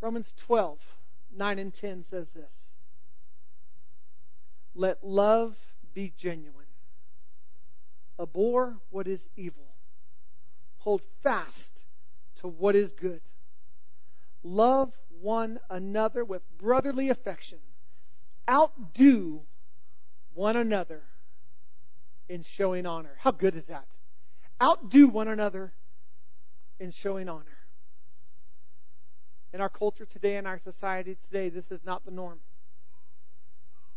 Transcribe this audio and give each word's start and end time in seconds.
Romans 0.00 0.32
12, 0.46 0.78
9 1.36 1.58
and 1.58 1.74
10 1.74 2.04
says 2.04 2.30
this 2.30 2.72
Let 4.74 5.04
love 5.04 5.56
be 5.94 6.12
genuine. 6.16 6.66
Abhor 8.18 8.78
what 8.90 9.06
is 9.06 9.28
evil. 9.36 9.64
Hold 10.78 11.02
fast 11.22 11.84
to 12.40 12.48
what 12.48 12.74
is 12.74 12.92
good. 12.92 13.20
Love 14.42 14.92
one 15.20 15.60
another 15.68 16.24
with 16.24 16.42
brotherly 16.58 17.10
affection. 17.10 17.58
Outdo 18.48 19.42
one 20.34 20.56
another 20.56 21.02
in 22.28 22.42
showing 22.42 22.86
honor. 22.86 23.16
How 23.18 23.30
good 23.30 23.54
is 23.54 23.64
that? 23.64 23.86
Outdo 24.62 25.08
one 25.08 25.28
another 25.28 25.72
in 26.78 26.90
showing 26.90 27.28
honor. 27.28 27.59
In 29.52 29.60
our 29.60 29.68
culture 29.68 30.06
today, 30.06 30.36
in 30.36 30.46
our 30.46 30.58
society 30.58 31.16
today, 31.22 31.48
this 31.48 31.70
is 31.70 31.84
not 31.84 32.04
the 32.04 32.10
norm. 32.10 32.38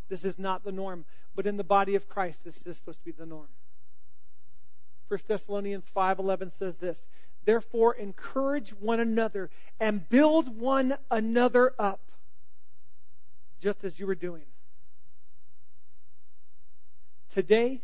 This 0.10 0.26
is 0.26 0.40
not 0.40 0.64
the 0.64 0.72
norm. 0.72 1.06
But 1.36 1.48
in 1.48 1.58
the 1.58 1.64
body 1.64 1.96
of 1.96 2.10
Christ, 2.10 2.44
this 2.44 2.66
is 2.66 2.78
supposed 2.78 3.00
to 3.00 3.06
be 3.06 3.12
the 3.12 3.26
norm. 3.26 3.50
1 5.08 5.20
Thessalonians 5.28 5.86
5:11 5.96 6.52
says 6.52 6.78
this, 6.78 7.08
"Therefore 7.46 7.94
encourage 7.94 8.74
one 8.74 9.00
another 9.00 9.50
and 9.80 10.08
build 10.10 10.60
one 10.60 10.98
another 11.12 11.74
up, 11.78 12.02
just 13.60 13.84
as 13.84 14.00
you 14.00 14.08
were 14.08 14.16
doing." 14.16 14.46
Today, 17.30 17.82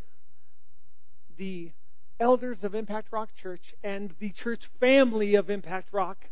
the 1.38 1.72
elders 2.20 2.64
of 2.64 2.76
Impact 2.76 3.12
Rock 3.12 3.34
Church 3.34 3.74
and 3.84 4.12
the 4.20 4.32
church 4.32 4.68
family 4.80 5.36
of 5.36 5.50
Impact 5.50 5.92
Rock 5.92 6.30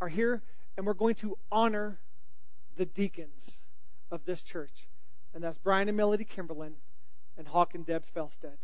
are 0.00 0.08
here, 0.08 0.42
and 0.76 0.86
we're 0.86 0.94
going 0.94 1.14
to 1.16 1.36
honor 1.50 1.98
the 2.76 2.84
deacons 2.84 3.60
of 4.10 4.24
this 4.24 4.42
church. 4.42 4.88
And 5.34 5.42
that's 5.42 5.58
Brian 5.58 5.88
and 5.88 5.96
Melody 5.96 6.24
Kimberlin 6.24 6.74
and 7.38 7.46
Hawk 7.46 7.74
and 7.74 7.84
Deb 7.84 8.04
Felstead. 8.14 8.58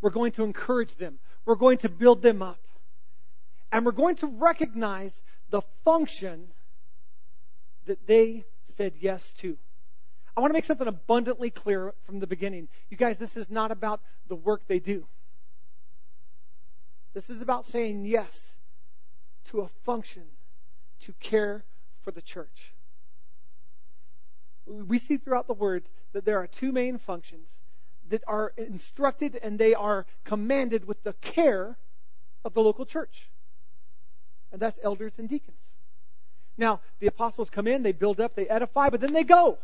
We're 0.00 0.10
going 0.10 0.32
to 0.32 0.44
encourage 0.44 0.94
them. 0.96 1.18
We're 1.44 1.56
going 1.56 1.78
to 1.78 1.88
build 1.88 2.22
them 2.22 2.42
up. 2.42 2.60
And 3.70 3.84
we're 3.84 3.92
going 3.92 4.16
to 4.16 4.26
recognize 4.26 5.22
the 5.50 5.62
function 5.84 6.48
that 7.86 8.06
they 8.06 8.44
said 8.76 8.94
yes 9.00 9.32
to. 9.38 9.56
I 10.36 10.40
want 10.40 10.50
to 10.50 10.54
make 10.54 10.64
something 10.64 10.86
abundantly 10.86 11.50
clear 11.50 11.94
from 12.04 12.20
the 12.20 12.26
beginning. 12.26 12.68
You 12.90 12.96
guys, 12.96 13.18
this 13.18 13.36
is 13.36 13.50
not 13.50 13.72
about 13.72 14.00
the 14.28 14.36
work 14.36 14.62
they 14.68 14.78
do. 14.78 15.04
This 17.12 17.28
is 17.28 17.42
about 17.42 17.66
saying 17.66 18.04
yes 18.04 18.54
to 19.48 19.60
a 19.60 19.68
function 19.84 20.24
to 21.00 21.12
care 21.20 21.64
for 22.02 22.10
the 22.10 22.22
church. 22.22 22.72
We 24.66 24.98
see 24.98 25.16
throughout 25.16 25.46
the 25.46 25.54
word 25.54 25.84
that 26.12 26.24
there 26.24 26.38
are 26.38 26.46
two 26.46 26.72
main 26.72 26.98
functions 26.98 27.48
that 28.10 28.22
are 28.26 28.52
instructed 28.56 29.38
and 29.42 29.58
they 29.58 29.74
are 29.74 30.06
commanded 30.24 30.86
with 30.86 31.02
the 31.02 31.12
care 31.14 31.76
of 32.44 32.54
the 32.54 32.60
local 32.60 32.86
church. 32.86 33.28
And 34.52 34.60
that's 34.60 34.78
elders 34.82 35.18
and 35.18 35.28
deacons. 35.28 35.56
Now, 36.56 36.80
the 36.98 37.06
apostles 37.06 37.50
come 37.50 37.66
in, 37.66 37.82
they 37.82 37.92
build 37.92 38.20
up, 38.20 38.34
they 38.34 38.48
edify, 38.48 38.90
but 38.90 39.00
then 39.00 39.12
they 39.12 39.24
go. 39.24 39.58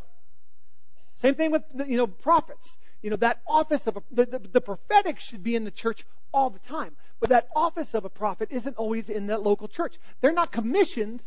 Same 1.17 1.35
thing 1.35 1.51
with, 1.51 1.63
you 1.87 1.97
know, 1.97 2.07
prophets. 2.07 2.77
You 3.05 3.11
know, 3.11 3.17
that 3.17 3.41
office 3.45 3.85
of 3.85 3.97
a, 3.97 4.03
the, 4.09 4.25
the, 4.25 4.39
the 4.39 4.61
prophetic 4.61 5.19
should 5.19 5.43
be 5.43 5.55
in 5.55 5.63
the 5.63 5.69
church 5.69 6.07
all 6.33 6.49
the 6.49 6.57
time. 6.57 6.95
But 7.19 7.29
that 7.29 7.49
office 7.55 7.93
of 7.93 8.03
a 8.03 8.09
prophet 8.09 8.47
isn't 8.49 8.77
always 8.77 9.11
in 9.11 9.27
that 9.27 9.43
local 9.43 9.67
church. 9.67 9.99
They're 10.21 10.33
not 10.33 10.51
commissioned 10.51 11.23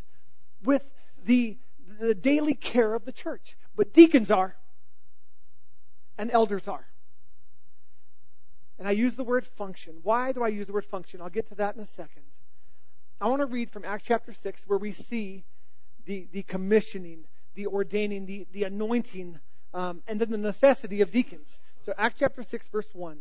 with 0.61 0.83
the, 1.23 1.57
the 2.01 2.13
daily 2.13 2.53
care 2.53 2.93
of 2.93 3.05
the 3.05 3.13
church. 3.13 3.55
But 3.77 3.93
deacons 3.93 4.29
are. 4.29 4.57
And 6.17 6.29
elders 6.31 6.67
are. 6.67 6.85
And 8.77 8.85
I 8.85 8.91
use 8.91 9.13
the 9.13 9.23
word 9.23 9.45
function. 9.45 9.99
Why 10.03 10.33
do 10.33 10.43
I 10.43 10.49
use 10.49 10.67
the 10.67 10.73
word 10.73 10.85
function? 10.85 11.21
I'll 11.21 11.29
get 11.29 11.47
to 11.47 11.55
that 11.55 11.77
in 11.77 11.81
a 11.81 11.85
second. 11.85 12.23
I 13.21 13.29
want 13.29 13.39
to 13.39 13.45
read 13.45 13.69
from 13.71 13.85
Acts 13.85 14.03
chapter 14.05 14.33
6 14.33 14.63
where 14.67 14.79
we 14.79 14.91
see 14.91 15.45
the, 16.05 16.27
the 16.33 16.43
commissioning, 16.43 17.19
the 17.55 17.67
ordaining, 17.67 18.25
the, 18.25 18.47
the 18.51 18.65
anointing, 18.65 19.39
um, 19.73 20.01
and 20.09 20.19
then 20.19 20.29
the 20.29 20.37
necessity 20.37 20.99
of 20.99 21.11
deacons. 21.11 21.57
So 21.89 21.95
Acts 21.97 22.17
chapter 22.19 22.43
6 22.43 22.67
verse 22.67 22.93
1. 22.93 23.17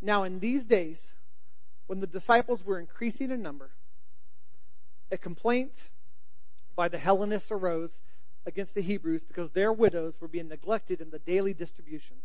Now 0.00 0.22
in 0.22 0.38
these 0.38 0.64
days, 0.64 1.02
when 1.88 1.98
the 1.98 2.06
disciples 2.06 2.64
were 2.64 2.78
increasing 2.78 3.32
in 3.32 3.42
number, 3.42 3.72
a 5.10 5.18
complaint 5.18 5.72
by 6.76 6.86
the 6.86 6.98
Hellenists 6.98 7.50
arose 7.50 7.98
against 8.46 8.76
the 8.76 8.80
Hebrews 8.80 9.24
because 9.24 9.50
their 9.50 9.72
widows 9.72 10.14
were 10.20 10.28
being 10.28 10.46
neglected 10.46 11.00
in 11.00 11.10
the 11.10 11.18
daily 11.18 11.52
distribution. 11.52 12.18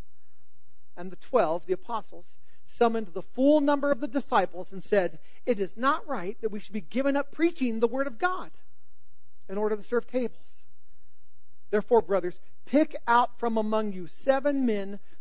And 0.95 1.09
the 1.09 1.15
twelve, 1.15 1.65
the 1.65 1.73
apostles, 1.73 2.37
summoned 2.63 3.07
the 3.15 3.23
full 3.23 3.59
number 3.59 3.91
of 3.91 4.01
the 4.01 4.07
disciples 4.07 4.71
and 4.71 4.83
said, 4.83 5.17
It 5.47 5.59
is 5.59 5.75
not 5.75 6.07
right 6.07 6.37
that 6.41 6.51
we 6.51 6.59
should 6.59 6.73
be 6.73 6.81
given 6.81 7.17
up 7.17 7.31
preaching 7.31 7.79
the 7.79 7.87
word 7.87 8.05
of 8.05 8.19
God 8.19 8.51
in 9.49 9.57
order 9.57 9.75
to 9.75 9.81
serve 9.81 10.05
tables. 10.05 10.67
Therefore, 11.71 12.03
brothers, 12.03 12.39
pick 12.67 12.95
out 13.07 13.39
from 13.39 13.57
among 13.57 13.93
you 13.93 14.05
seven 14.05 14.67
men 14.67 14.99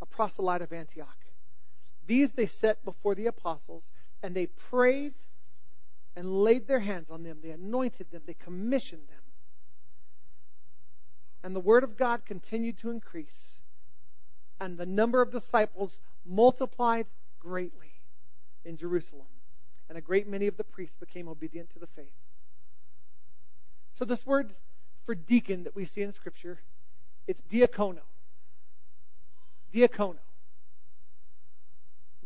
a 0.00 0.06
proselyte 0.06 0.62
of 0.62 0.72
Antioch. 0.72 1.16
These 2.06 2.32
they 2.32 2.46
set 2.46 2.84
before 2.84 3.14
the 3.14 3.26
apostles, 3.26 3.84
and 4.22 4.34
they 4.34 4.46
prayed 4.46 5.14
and 6.16 6.42
laid 6.42 6.66
their 6.66 6.80
hands 6.80 7.10
on 7.10 7.22
them. 7.22 7.38
They 7.42 7.50
anointed 7.50 8.10
them. 8.10 8.22
They 8.26 8.34
commissioned 8.34 9.08
them. 9.08 9.18
And 11.42 11.54
the 11.54 11.60
word 11.60 11.84
of 11.84 11.96
God 11.96 12.24
continued 12.24 12.78
to 12.78 12.90
increase. 12.90 13.58
And 14.60 14.78
the 14.78 14.86
number 14.86 15.20
of 15.20 15.32
disciples 15.32 15.98
multiplied 16.24 17.06
greatly 17.38 17.92
in 18.64 18.76
Jerusalem. 18.76 19.26
And 19.88 19.98
a 19.98 20.00
great 20.00 20.28
many 20.28 20.46
of 20.46 20.56
the 20.56 20.64
priests 20.64 20.96
became 20.98 21.28
obedient 21.28 21.70
to 21.72 21.78
the 21.78 21.86
faith. 21.86 22.14
So 23.98 24.04
this 24.04 24.24
word 24.24 24.54
for 25.04 25.14
deacon 25.14 25.64
that 25.64 25.76
we 25.76 25.84
see 25.84 26.02
in 26.02 26.12
Scripture, 26.12 26.60
it's 27.26 27.42
diakono. 27.42 28.00
Diakono. 29.74 30.18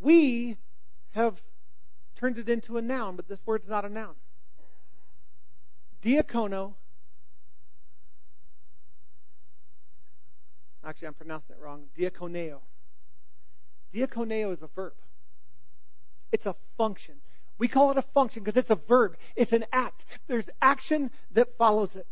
We 0.00 0.58
have 1.12 1.40
turned 2.16 2.38
it 2.38 2.48
into 2.48 2.76
a 2.76 2.82
noun, 2.82 3.16
but 3.16 3.28
this 3.28 3.38
word's 3.46 3.66
not 3.66 3.84
a 3.84 3.88
noun. 3.88 4.14
Diakono. 6.04 6.74
Actually, 10.84 11.08
I'm 11.08 11.14
pronouncing 11.14 11.56
it 11.56 11.62
wrong. 11.62 11.84
Diakoneo. 11.98 12.58
Diakoneo 13.94 14.52
is 14.52 14.62
a 14.62 14.68
verb. 14.68 14.92
It's 16.30 16.46
a 16.46 16.54
function. 16.76 17.14
We 17.58 17.66
call 17.66 17.90
it 17.90 17.96
a 17.96 18.02
function 18.02 18.44
because 18.44 18.58
it's 18.58 18.70
a 18.70 18.76
verb. 18.76 19.16
It's 19.34 19.52
an 19.52 19.64
act. 19.72 20.04
There's 20.28 20.48
action 20.62 21.10
that 21.32 21.56
follows 21.56 21.96
it. 21.96 22.06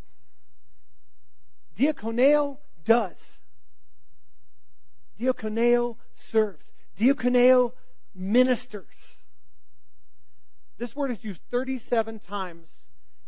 Diakoneo 1.78 2.56
does. 2.84 3.35
Diakoneo 5.20 5.96
serves. 6.12 6.72
Diakoneo 6.98 7.72
ministers. 8.14 9.16
This 10.78 10.94
word 10.94 11.10
is 11.10 11.24
used 11.24 11.40
37 11.50 12.18
times 12.20 12.68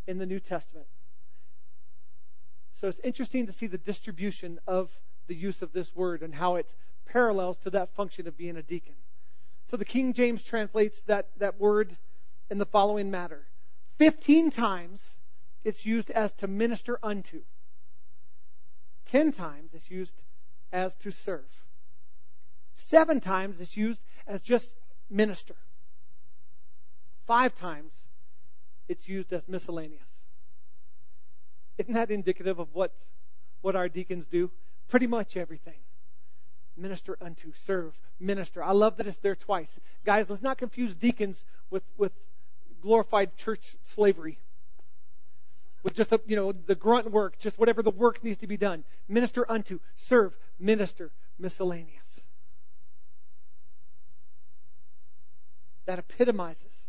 in 0.06 0.18
the 0.18 0.26
New 0.26 0.40
Testament. 0.40 0.86
So 2.72 2.88
it's 2.88 3.00
interesting 3.02 3.46
to 3.46 3.52
see 3.52 3.66
the 3.66 3.78
distribution 3.78 4.60
of 4.66 4.90
the 5.26 5.34
use 5.34 5.62
of 5.62 5.72
this 5.72 5.94
word 5.94 6.22
and 6.22 6.34
how 6.34 6.56
it 6.56 6.74
parallels 7.06 7.56
to 7.58 7.70
that 7.70 7.94
function 7.94 8.28
of 8.28 8.36
being 8.36 8.56
a 8.56 8.62
deacon. 8.62 8.94
So 9.64 9.76
the 9.76 9.84
King 9.84 10.12
James 10.12 10.42
translates 10.42 11.00
that, 11.02 11.28
that 11.38 11.58
word 11.58 11.96
in 12.50 12.58
the 12.58 12.66
following 12.66 13.10
manner 13.10 13.46
15 13.98 14.50
times 14.50 15.10
it's 15.64 15.84
used 15.84 16.10
as 16.10 16.32
to 16.34 16.46
minister 16.46 16.98
unto, 17.02 17.42
10 19.06 19.32
times 19.32 19.74
it's 19.74 19.90
used 19.90 20.22
as 20.72 20.94
to 20.96 21.10
serve, 21.10 21.48
7 22.86 23.20
times 23.20 23.60
it's 23.60 23.76
used 23.76 24.00
as 24.26 24.40
just 24.40 24.70
minister. 25.10 25.54
Five 27.26 27.54
times 27.54 27.92
it's 28.88 29.08
used 29.08 29.32
as 29.32 29.48
miscellaneous. 29.48 30.24
Isn't 31.78 31.94
that 31.94 32.10
indicative 32.10 32.58
of 32.58 32.74
what, 32.74 32.92
what 33.60 33.76
our 33.76 33.88
deacons 33.88 34.26
do? 34.26 34.50
Pretty 34.88 35.06
much 35.06 35.36
everything. 35.36 35.78
Minister 36.76 37.16
unto, 37.20 37.52
serve, 37.52 37.98
minister. 38.18 38.62
I 38.62 38.72
love 38.72 38.96
that 38.96 39.06
it's 39.06 39.18
there 39.18 39.34
twice. 39.34 39.78
Guys, 40.04 40.30
let's 40.30 40.42
not 40.42 40.58
confuse 40.58 40.94
deacons 40.94 41.44
with, 41.70 41.82
with 41.96 42.12
glorified 42.80 43.36
church 43.36 43.76
slavery. 43.84 44.38
With 45.82 45.94
just, 45.94 46.12
a, 46.12 46.20
you 46.26 46.36
know, 46.36 46.52
the 46.52 46.74
grunt 46.74 47.10
work, 47.10 47.38
just 47.38 47.58
whatever 47.58 47.82
the 47.82 47.90
work 47.90 48.24
needs 48.24 48.38
to 48.38 48.46
be 48.46 48.56
done. 48.56 48.84
Minister 49.08 49.50
unto, 49.50 49.78
serve, 49.96 50.36
minister, 50.58 51.12
miscellaneous. 51.38 52.07
That 55.88 55.98
epitomizes 55.98 56.84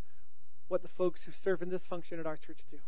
what 0.68 0.82
the 0.82 0.90
folks 0.90 1.24
who 1.24 1.32
serve 1.32 1.62
in 1.62 1.70
this 1.70 1.86
function 1.86 2.20
at 2.20 2.26
our 2.26 2.36
church 2.36 2.60
do. 2.70 2.80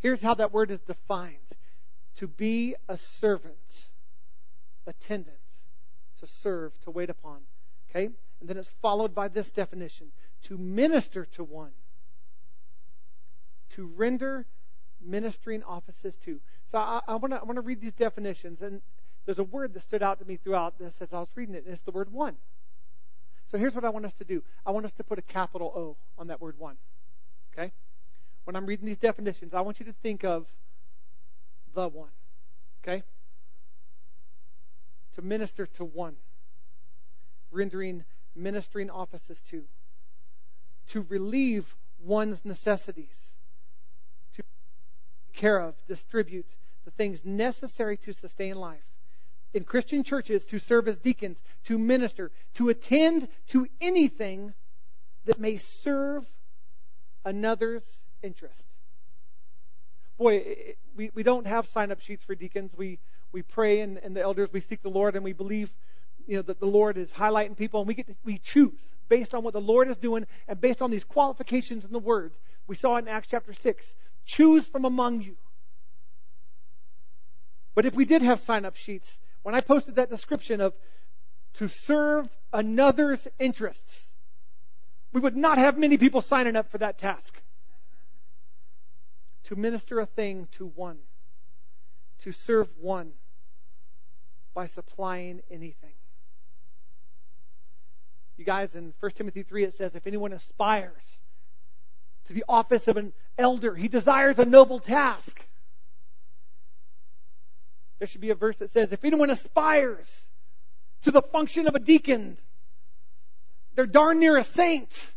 Here's 0.00 0.20
how 0.20 0.34
that 0.34 0.52
word 0.52 0.72
is 0.72 0.80
defined 0.80 1.36
to 2.16 2.26
be 2.26 2.74
a 2.88 2.96
servant, 2.96 3.54
attendant, 4.84 5.38
to 6.18 6.26
serve, 6.26 6.72
to 6.80 6.90
wait 6.90 7.08
upon. 7.08 7.42
Okay? 7.88 8.06
And 8.40 8.48
then 8.48 8.56
it's 8.56 8.74
followed 8.82 9.14
by 9.14 9.28
this 9.28 9.48
definition 9.48 10.08
to 10.42 10.58
minister 10.58 11.24
to 11.24 11.44
one, 11.44 11.70
to 13.76 13.86
render 13.86 14.44
ministering 15.00 15.62
offices 15.62 16.16
to. 16.24 16.40
So 16.72 16.78
I, 16.78 17.00
I 17.06 17.14
want 17.14 17.54
to 17.54 17.60
read 17.60 17.80
these 17.80 17.92
definitions, 17.92 18.60
and 18.62 18.80
there's 19.24 19.38
a 19.38 19.44
word 19.44 19.72
that 19.74 19.82
stood 19.82 20.02
out 20.02 20.18
to 20.18 20.24
me 20.24 20.34
throughout 20.34 20.80
this 20.80 21.00
as 21.00 21.12
I 21.12 21.20
was 21.20 21.28
reading 21.36 21.54
it, 21.54 21.62
and 21.62 21.72
it's 21.72 21.82
the 21.82 21.92
word 21.92 22.12
one. 22.12 22.34
So 23.50 23.58
here's 23.58 23.74
what 23.74 23.84
I 23.84 23.88
want 23.88 24.04
us 24.04 24.12
to 24.14 24.24
do. 24.24 24.42
I 24.66 24.70
want 24.70 24.84
us 24.84 24.92
to 24.92 25.04
put 25.04 25.18
a 25.18 25.22
capital 25.22 25.72
O 25.74 25.96
on 26.18 26.26
that 26.28 26.40
word 26.40 26.58
one. 26.58 26.76
Okay? 27.52 27.72
When 28.44 28.56
I'm 28.56 28.66
reading 28.66 28.86
these 28.86 28.98
definitions, 28.98 29.54
I 29.54 29.60
want 29.62 29.80
you 29.80 29.86
to 29.86 29.92
think 29.92 30.24
of 30.24 30.46
the 31.74 31.88
one. 31.88 32.10
Okay? 32.82 33.02
To 35.14 35.22
minister 35.22 35.66
to 35.66 35.84
one. 35.84 36.16
Rendering 37.50 38.04
ministering 38.36 38.90
offices 38.90 39.40
to. 39.50 39.64
To 40.88 41.04
relieve 41.08 41.74
one's 42.04 42.44
necessities. 42.44 43.32
To 44.36 44.42
care 45.32 45.58
of, 45.58 45.74
distribute 45.86 46.46
the 46.84 46.90
things 46.90 47.24
necessary 47.24 47.96
to 47.98 48.12
sustain 48.12 48.56
life. 48.56 48.87
In 49.54 49.64
Christian 49.64 50.04
churches, 50.04 50.44
to 50.46 50.58
serve 50.58 50.88
as 50.88 50.98
deacons, 50.98 51.42
to 51.64 51.78
minister, 51.78 52.30
to 52.54 52.68
attend 52.68 53.28
to 53.48 53.66
anything 53.80 54.52
that 55.24 55.40
may 55.40 55.56
serve 55.56 56.26
another's 57.24 57.84
interest 58.22 58.78
boy, 60.18 60.74
we, 60.96 61.10
we 61.14 61.22
don't 61.22 61.46
have 61.46 61.66
sign 61.68 61.90
up 61.90 62.00
sheets 62.00 62.24
for 62.24 62.34
deacons. 62.34 62.72
We, 62.76 62.98
we 63.32 63.42
pray 63.42 63.80
and, 63.80 63.98
and 63.98 64.14
the 64.14 64.20
elders, 64.20 64.50
we 64.52 64.60
seek 64.60 64.82
the 64.82 64.90
Lord 64.90 65.14
and 65.14 65.24
we 65.24 65.32
believe, 65.32 65.72
you 66.26 66.36
know, 66.36 66.42
that 66.42 66.60
the 66.60 66.66
Lord 66.66 66.98
is 66.98 67.08
highlighting 67.10 67.56
people 67.56 67.80
and 67.80 67.88
we 67.88 67.94
get 67.94 68.08
to, 68.08 68.16
we 68.24 68.38
choose 68.38 68.80
based 69.08 69.32
on 69.32 69.42
what 69.42 69.54
the 69.54 69.60
Lord 69.60 69.88
is 69.88 69.96
doing 69.96 70.26
and 70.48 70.60
based 70.60 70.82
on 70.82 70.90
these 70.90 71.04
qualifications 71.04 71.84
in 71.84 71.92
the 71.92 71.98
Word. 71.98 72.32
We 72.66 72.76
saw 72.76 72.96
in 72.98 73.08
Acts 73.08 73.28
chapter 73.30 73.54
6. 73.54 73.86
Choose 74.26 74.66
from 74.66 74.84
among 74.84 75.22
you. 75.22 75.36
But 77.74 77.86
if 77.86 77.94
we 77.94 78.04
did 78.04 78.22
have 78.22 78.40
sign 78.40 78.66
up 78.66 78.76
sheets, 78.76 79.18
when 79.48 79.54
I 79.54 79.62
posted 79.62 79.94
that 79.94 80.10
description 80.10 80.60
of 80.60 80.74
to 81.54 81.68
serve 81.68 82.28
another's 82.52 83.26
interests, 83.38 84.12
we 85.10 85.22
would 85.22 85.38
not 85.38 85.56
have 85.56 85.78
many 85.78 85.96
people 85.96 86.20
signing 86.20 86.54
up 86.54 86.70
for 86.70 86.76
that 86.76 86.98
task 86.98 87.34
to 89.44 89.56
minister 89.56 90.00
a 90.00 90.04
thing 90.04 90.48
to 90.52 90.66
one, 90.66 90.98
to 92.24 92.30
serve 92.30 92.68
one 92.78 93.12
by 94.52 94.66
supplying 94.66 95.40
anything. 95.50 95.94
You 98.36 98.44
guys, 98.44 98.76
in 98.76 98.92
1 99.00 99.12
Timothy 99.12 99.44
3, 99.44 99.64
it 99.64 99.74
says, 99.76 99.94
if 99.94 100.06
anyone 100.06 100.34
aspires 100.34 101.18
to 102.26 102.34
the 102.34 102.44
office 102.50 102.86
of 102.86 102.98
an 102.98 103.14
elder, 103.38 103.74
he 103.74 103.88
desires 103.88 104.38
a 104.38 104.44
noble 104.44 104.78
task. 104.78 105.42
There 107.98 108.06
should 108.06 108.20
be 108.20 108.30
a 108.30 108.34
verse 108.34 108.56
that 108.58 108.72
says, 108.72 108.92
if 108.92 109.04
anyone 109.04 109.30
aspires 109.30 110.08
to 111.02 111.10
the 111.10 111.22
function 111.22 111.66
of 111.66 111.74
a 111.74 111.80
deacon, 111.80 112.38
they're 113.74 113.86
darn 113.86 114.18
near 114.18 114.36
a 114.36 114.44
saint 114.44 115.10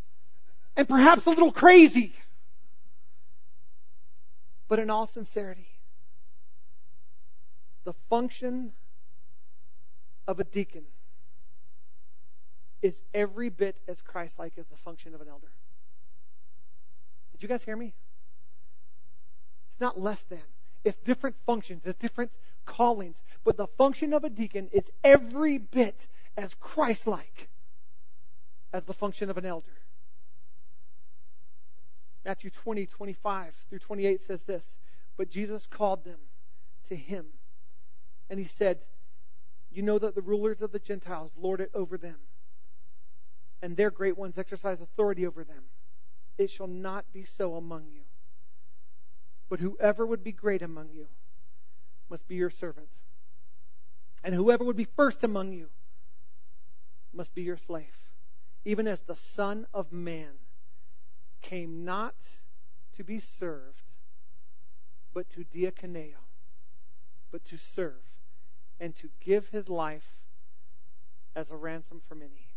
and 0.75 0.88
perhaps 0.88 1.25
a 1.25 1.30
little 1.30 1.51
crazy. 1.51 2.13
But 4.68 4.80
in 4.80 4.89
all 4.89 5.06
sincerity, 5.06 5.68
the 7.83 7.94
function 8.10 8.72
of 10.27 10.39
a 10.39 10.44
deacon 10.44 10.84
is 12.81 13.00
every 13.13 13.50
bit 13.50 13.77
as 13.88 14.01
Christ 14.01 14.39
like 14.39 14.54
as 14.57 14.66
the 14.68 14.77
function 14.77 15.13
of 15.13 15.22
an 15.22 15.27
elder. 15.27 15.51
Did 17.34 17.44
you 17.44 17.50
guys 17.50 17.63
hear 17.63 17.75
me? 17.75 17.94
It's 19.72 19.81
not 19.81 20.00
less 20.00 20.22
than. 20.24 20.42
It's 20.84 20.98
different 20.98 21.36
functions, 21.45 21.81
it's 21.86 22.00
different 22.00 22.31
callings. 22.66 23.24
But 23.44 23.58
the 23.58 23.68
function 23.68 24.13
of 24.13 24.24
a 24.24 24.30
deacon 24.30 24.69
is 24.72 24.90
every 25.04 25.58
bit 25.58 26.08
as 26.38 26.54
Christ 26.56 27.08
like 27.08 27.50
as 28.74 28.84
the 28.86 28.94
function 28.94 29.30
of 29.30 29.38
an 29.38 29.46
elder. 29.46 29.68
Matthew 32.24 32.50
20, 32.50 32.86
25 32.86 33.56
through 33.69 33.80
28 33.80 34.22
says 34.22 34.42
this 34.44 34.78
But 35.18 35.30
Jesus 35.30 35.68
called 35.68 36.04
them 36.06 36.19
to 36.90 36.96
him, 36.96 37.25
and 38.30 38.40
he 38.40 38.46
said, 38.46 38.80
You 39.72 39.81
know 39.81 40.00
that 40.00 40.16
the 40.16 40.22
rulers 40.22 40.62
of 40.62 40.72
the 40.72 40.80
Gentiles 40.80 41.31
lord 41.36 41.62
it 41.62 41.72
over 41.74 41.98
them, 41.98 42.18
and 43.62 43.75
their 43.75 43.90
great 43.92 44.18
ones 44.18 44.38
exercise 44.38 44.81
authority 44.81 45.25
over 45.25 45.44
them. 45.44 45.63
It 46.38 46.50
shall 46.50 46.68
not 46.68 47.06
be 47.12 47.25
so 47.25 47.56
among 47.56 47.88
you. 47.94 48.02
But 49.50 49.60
whoever 49.60 50.06
would 50.06 50.24
be 50.24 50.31
great 50.31 50.62
among 50.62 50.90
you 50.94 51.08
must 52.12 52.28
be 52.28 52.36
your 52.36 52.50
servant. 52.50 52.90
And 54.22 54.36
whoever 54.36 54.66
would 54.66 54.75
be 54.75 54.84
first 54.84 55.24
among 55.24 55.54
you 55.54 55.69
must 57.13 57.34
be 57.34 57.42
your 57.42 57.58
slave, 57.58 57.96
even 58.66 58.86
as 58.86 59.00
the 59.00 59.16
Son 59.16 59.66
of 59.74 59.94
Man 59.94 60.34
came 61.42 61.86
not 61.86 62.16
to 62.98 63.04
be 63.04 63.19
served, 63.19 63.94
but 65.13 65.30
to 65.30 65.46
diakoneo, 65.46 66.20
but 67.32 67.46
to 67.46 67.58
serve, 67.58 68.03
and 68.80 68.94
to 68.98 69.10
give 69.22 69.48
his 69.48 69.70
life 69.70 70.18
as 71.34 71.50
a 71.50 71.56
ransom 71.56 72.01
for 72.08 72.15
many. 72.15 72.50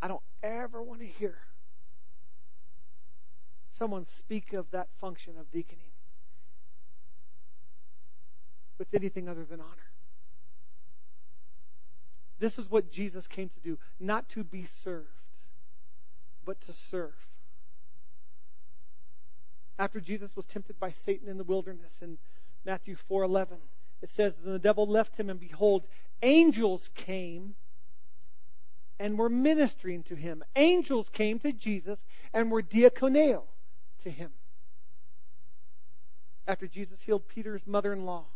I 0.00 0.08
don't 0.08 0.22
ever 0.42 0.82
want 0.82 1.00
to 1.00 1.06
hear 1.06 1.38
someone 3.78 4.04
speak 4.04 4.52
of 4.52 4.70
that 4.70 4.88
function 5.00 5.34
of 5.38 5.50
deaconing 5.50 5.90
with 8.78 8.88
anything 8.94 9.28
other 9.28 9.44
than 9.44 9.60
honor. 9.60 9.90
This 12.38 12.58
is 12.58 12.70
what 12.70 12.90
Jesus 12.90 13.26
came 13.26 13.48
to 13.48 13.60
do, 13.60 13.78
not 13.98 14.28
to 14.30 14.44
be 14.44 14.66
served, 14.84 15.08
but 16.44 16.60
to 16.62 16.72
serve. 16.72 17.14
After 19.78 20.00
Jesus 20.00 20.34
was 20.36 20.46
tempted 20.46 20.78
by 20.78 20.90
Satan 20.90 21.28
in 21.28 21.38
the 21.38 21.44
wilderness 21.44 22.02
in 22.02 22.18
Matthew 22.64 22.96
4:11, 22.96 23.60
it 24.02 24.10
says, 24.10 24.36
"Then 24.36 24.52
the 24.52 24.58
devil 24.58 24.86
left 24.86 25.18
him 25.18 25.30
and 25.30 25.40
behold, 25.40 25.86
angels 26.22 26.88
came 26.94 27.56
and 28.98 29.18
were 29.18 29.28
ministering 29.28 30.02
to 30.04 30.14
him. 30.14 30.42
Angels 30.54 31.08
came 31.10 31.38
to 31.40 31.52
Jesus 31.52 32.04
and 32.32 32.50
were 32.50 32.62
diakoneo 32.62 33.46
to 34.02 34.10
him." 34.10 34.32
After 36.46 36.66
Jesus 36.66 37.02
healed 37.02 37.26
Peter's 37.28 37.66
mother-in-law, 37.66 38.26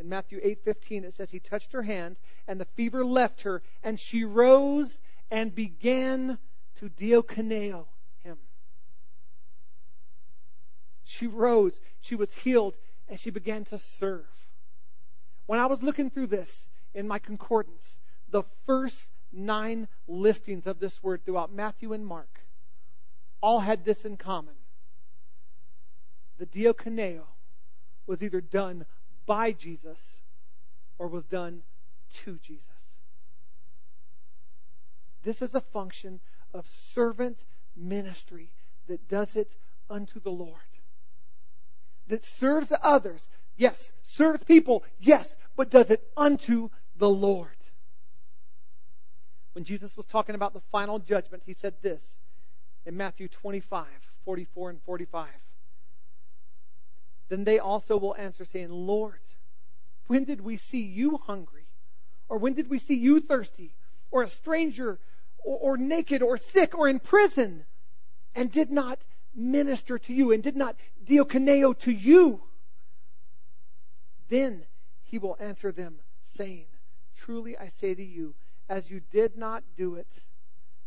in 0.00 0.08
Matthew 0.08 0.40
8:15 0.42 1.04
it 1.04 1.14
says 1.14 1.30
he 1.30 1.38
touched 1.38 1.72
her 1.72 1.82
hand 1.82 2.16
and 2.48 2.60
the 2.60 2.64
fever 2.64 3.04
left 3.04 3.42
her 3.42 3.62
and 3.82 3.98
she 3.98 4.24
rose 4.24 5.00
and 5.30 5.54
began 5.54 6.38
to 6.76 6.88
diakoneo 6.88 7.86
him. 8.18 8.38
She 11.04 11.28
rose, 11.28 11.80
she 12.00 12.16
was 12.16 12.34
healed 12.34 12.76
and 13.08 13.20
she 13.20 13.30
began 13.30 13.64
to 13.66 13.78
serve. 13.78 14.26
When 15.46 15.60
I 15.60 15.66
was 15.66 15.82
looking 15.82 16.10
through 16.10 16.26
this 16.28 16.66
in 16.92 17.06
my 17.06 17.20
concordance, 17.20 17.96
the 18.30 18.42
first 18.66 19.10
9 19.30 19.86
listings 20.08 20.66
of 20.66 20.80
this 20.80 21.02
word 21.02 21.24
throughout 21.24 21.52
Matthew 21.52 21.92
and 21.92 22.04
Mark 22.04 22.40
all 23.40 23.60
had 23.60 23.84
this 23.84 24.04
in 24.04 24.16
common. 24.16 24.54
The 26.38 26.46
diakoneo 26.46 27.22
was 28.06 28.22
either 28.22 28.40
done 28.40 28.86
by 29.26 29.52
Jesus 29.52 30.00
or 30.98 31.08
was 31.08 31.24
done 31.24 31.62
to 32.24 32.38
Jesus. 32.42 32.68
This 35.22 35.40
is 35.40 35.54
a 35.54 35.60
function 35.60 36.20
of 36.52 36.66
servant 36.68 37.44
ministry 37.76 38.50
that 38.88 39.08
does 39.08 39.36
it 39.36 39.50
unto 39.88 40.20
the 40.20 40.30
Lord. 40.30 40.60
That 42.08 42.24
serves 42.24 42.72
others, 42.82 43.28
yes. 43.56 43.90
Serves 44.02 44.42
people, 44.42 44.84
yes, 45.00 45.34
but 45.56 45.70
does 45.70 45.90
it 45.90 46.06
unto 46.16 46.68
the 46.96 47.08
Lord. 47.08 47.48
When 49.52 49.64
Jesus 49.64 49.96
was 49.96 50.06
talking 50.06 50.34
about 50.34 50.52
the 50.52 50.62
final 50.72 50.98
judgment, 50.98 51.44
he 51.46 51.54
said 51.54 51.74
this 51.80 52.18
in 52.84 52.96
Matthew 52.96 53.28
25, 53.28 53.86
44 54.24 54.70
and 54.70 54.82
45. 54.82 55.28
Then 57.28 57.44
they 57.44 57.58
also 57.58 57.96
will 57.96 58.14
answer, 58.16 58.44
saying, 58.44 58.70
Lord, 58.70 59.20
when 60.06 60.24
did 60.24 60.40
we 60.40 60.56
see 60.56 60.82
you 60.82 61.18
hungry? 61.18 61.66
Or 62.28 62.38
when 62.38 62.54
did 62.54 62.68
we 62.68 62.78
see 62.78 62.94
you 62.94 63.20
thirsty? 63.20 63.74
Or 64.10 64.22
a 64.22 64.28
stranger? 64.28 64.98
Or, 65.38 65.72
or 65.72 65.76
naked? 65.76 66.22
Or 66.22 66.36
sick? 66.36 66.76
Or 66.76 66.88
in 66.88 67.00
prison? 67.00 67.64
And 68.34 68.50
did 68.50 68.70
not 68.70 68.98
minister 69.34 69.98
to 69.98 70.12
you? 70.12 70.32
And 70.32 70.42
did 70.42 70.56
not 70.56 70.76
diakoneo 71.06 71.78
to 71.80 71.92
you? 71.92 72.42
Then 74.28 74.64
he 75.02 75.18
will 75.18 75.36
answer 75.38 75.72
them, 75.72 75.96
saying, 76.22 76.66
Truly 77.16 77.56
I 77.56 77.68
say 77.68 77.94
to 77.94 78.04
you, 78.04 78.34
as 78.68 78.90
you 78.90 79.00
did 79.10 79.36
not 79.36 79.62
do 79.76 79.94
it 79.94 80.24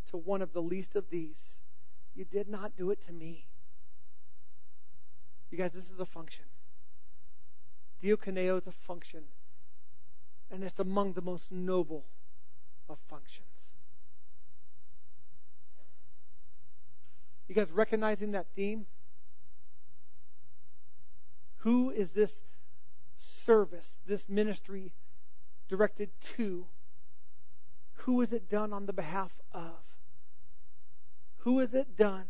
to 0.10 0.18
one 0.18 0.42
of 0.42 0.54
the 0.54 0.62
least 0.62 0.96
of 0.96 1.10
these, 1.10 1.44
you 2.16 2.26
did 2.26 2.50
not 2.50 2.76
do 2.76 2.92
it 2.92 3.06
to 3.06 3.14
me. 3.14 3.46
You 5.52 5.58
guys, 5.58 5.72
this 5.72 5.90
is 5.90 6.00
a 6.00 6.06
function. 6.06 6.46
Diakoneo 8.04 8.58
is 8.58 8.68
a 8.68 8.72
function, 8.72 9.24
and 10.52 10.64
it's 10.64 10.80
among 10.80 11.14
the 11.14 11.22
most 11.22 11.52
noble 11.52 12.06
of 12.90 12.98
functions. 13.10 13.48
You 17.48 17.56
guys 17.56 17.72
recognizing 17.72 18.32
that 18.32 18.48
theme? 18.56 18.86
Who 21.60 21.90
is 21.92 22.12
this 22.12 22.32
service, 23.16 23.96
this 24.06 24.28
ministry 24.28 24.94
directed 25.70 26.10
to? 26.36 26.66
Who 27.94 28.22
is 28.22 28.32
it 28.32 28.50
done 28.50 28.74
on 28.74 28.86
the 28.86 28.94
behalf 28.94 29.32
of? 29.54 29.80
Who 31.40 31.60
is 31.62 31.74
it 31.74 31.98
done? 31.98 32.26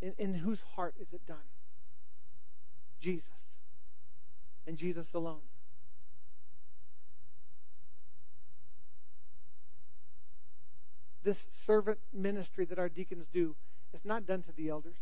In, 0.00 0.14
in 0.16 0.34
whose 0.34 0.60
heart 0.74 0.94
is 1.00 1.12
it 1.12 1.26
done? 1.26 1.44
Jesus. 3.02 3.28
And 4.66 4.76
Jesus 4.76 5.12
alone. 5.12 5.40
This 11.24 11.44
servant 11.64 11.98
ministry 12.12 12.64
that 12.64 12.78
our 12.78 12.88
deacons 12.88 13.26
do 13.32 13.54
is 13.92 14.04
not 14.04 14.26
done 14.26 14.42
to 14.42 14.52
the 14.52 14.68
elders. 14.68 14.98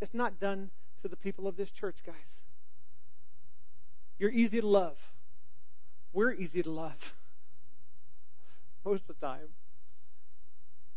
It's 0.00 0.14
not 0.14 0.40
done 0.40 0.70
to 1.02 1.08
the 1.08 1.16
people 1.16 1.46
of 1.46 1.56
this 1.56 1.70
church, 1.70 1.98
guys. 2.06 2.38
You're 4.18 4.30
easy 4.30 4.60
to 4.60 4.66
love. 4.66 4.98
We're 6.12 6.32
easy 6.32 6.62
to 6.62 6.70
love 6.70 7.14
most 8.84 9.08
of 9.10 9.18
the 9.18 9.26
time. 9.26 9.48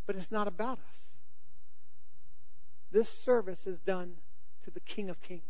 But 0.05 0.15
it's 0.15 0.31
not 0.31 0.47
about 0.47 0.77
us. 0.77 1.15
This 2.91 3.09
service 3.09 3.67
is 3.67 3.79
done 3.79 4.13
to 4.67 4.71
the 4.71 4.79
King 4.81 5.09
of 5.09 5.21
Kings. 5.21 5.41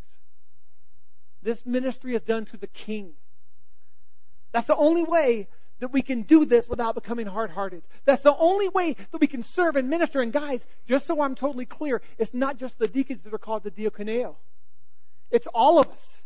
This 1.42 1.66
ministry 1.66 2.14
is 2.14 2.22
done 2.22 2.46
to 2.46 2.58
the 2.58 2.68
King. 2.68 3.14
That's 4.52 4.68
the 4.68 4.76
only 4.76 5.04
way 5.04 5.48
that 5.80 5.92
we 5.92 6.04
can 6.04 6.22
do 6.22 6.46
this 6.46 6.68
without 6.68 6.94
becoming 6.94 7.26
hard 7.26 7.50
hearted. 7.50 7.82
That's 8.06 8.22
the 8.22 8.36
only 8.36 8.70
way 8.70 8.94
that 8.94 9.20
we 9.20 9.28
can 9.28 9.42
serve 9.42 9.76
and 9.76 9.90
minister. 9.90 10.22
And 10.22 10.32
guys, 10.32 10.62
just 10.88 11.08
so 11.08 11.22
I'm 11.22 11.36
totally 11.36 11.66
clear, 11.66 12.02
it's 12.20 12.34
not 12.34 12.58
just 12.58 12.78
the 12.78 12.88
deacons 12.88 13.24
that 13.24 13.34
are 13.34 13.40
called 13.40 13.64
the 13.64 13.72
diakoneo. 13.72 14.36
It's 15.32 15.48
all 15.48 15.80
of 15.80 15.88
us. 15.88 16.22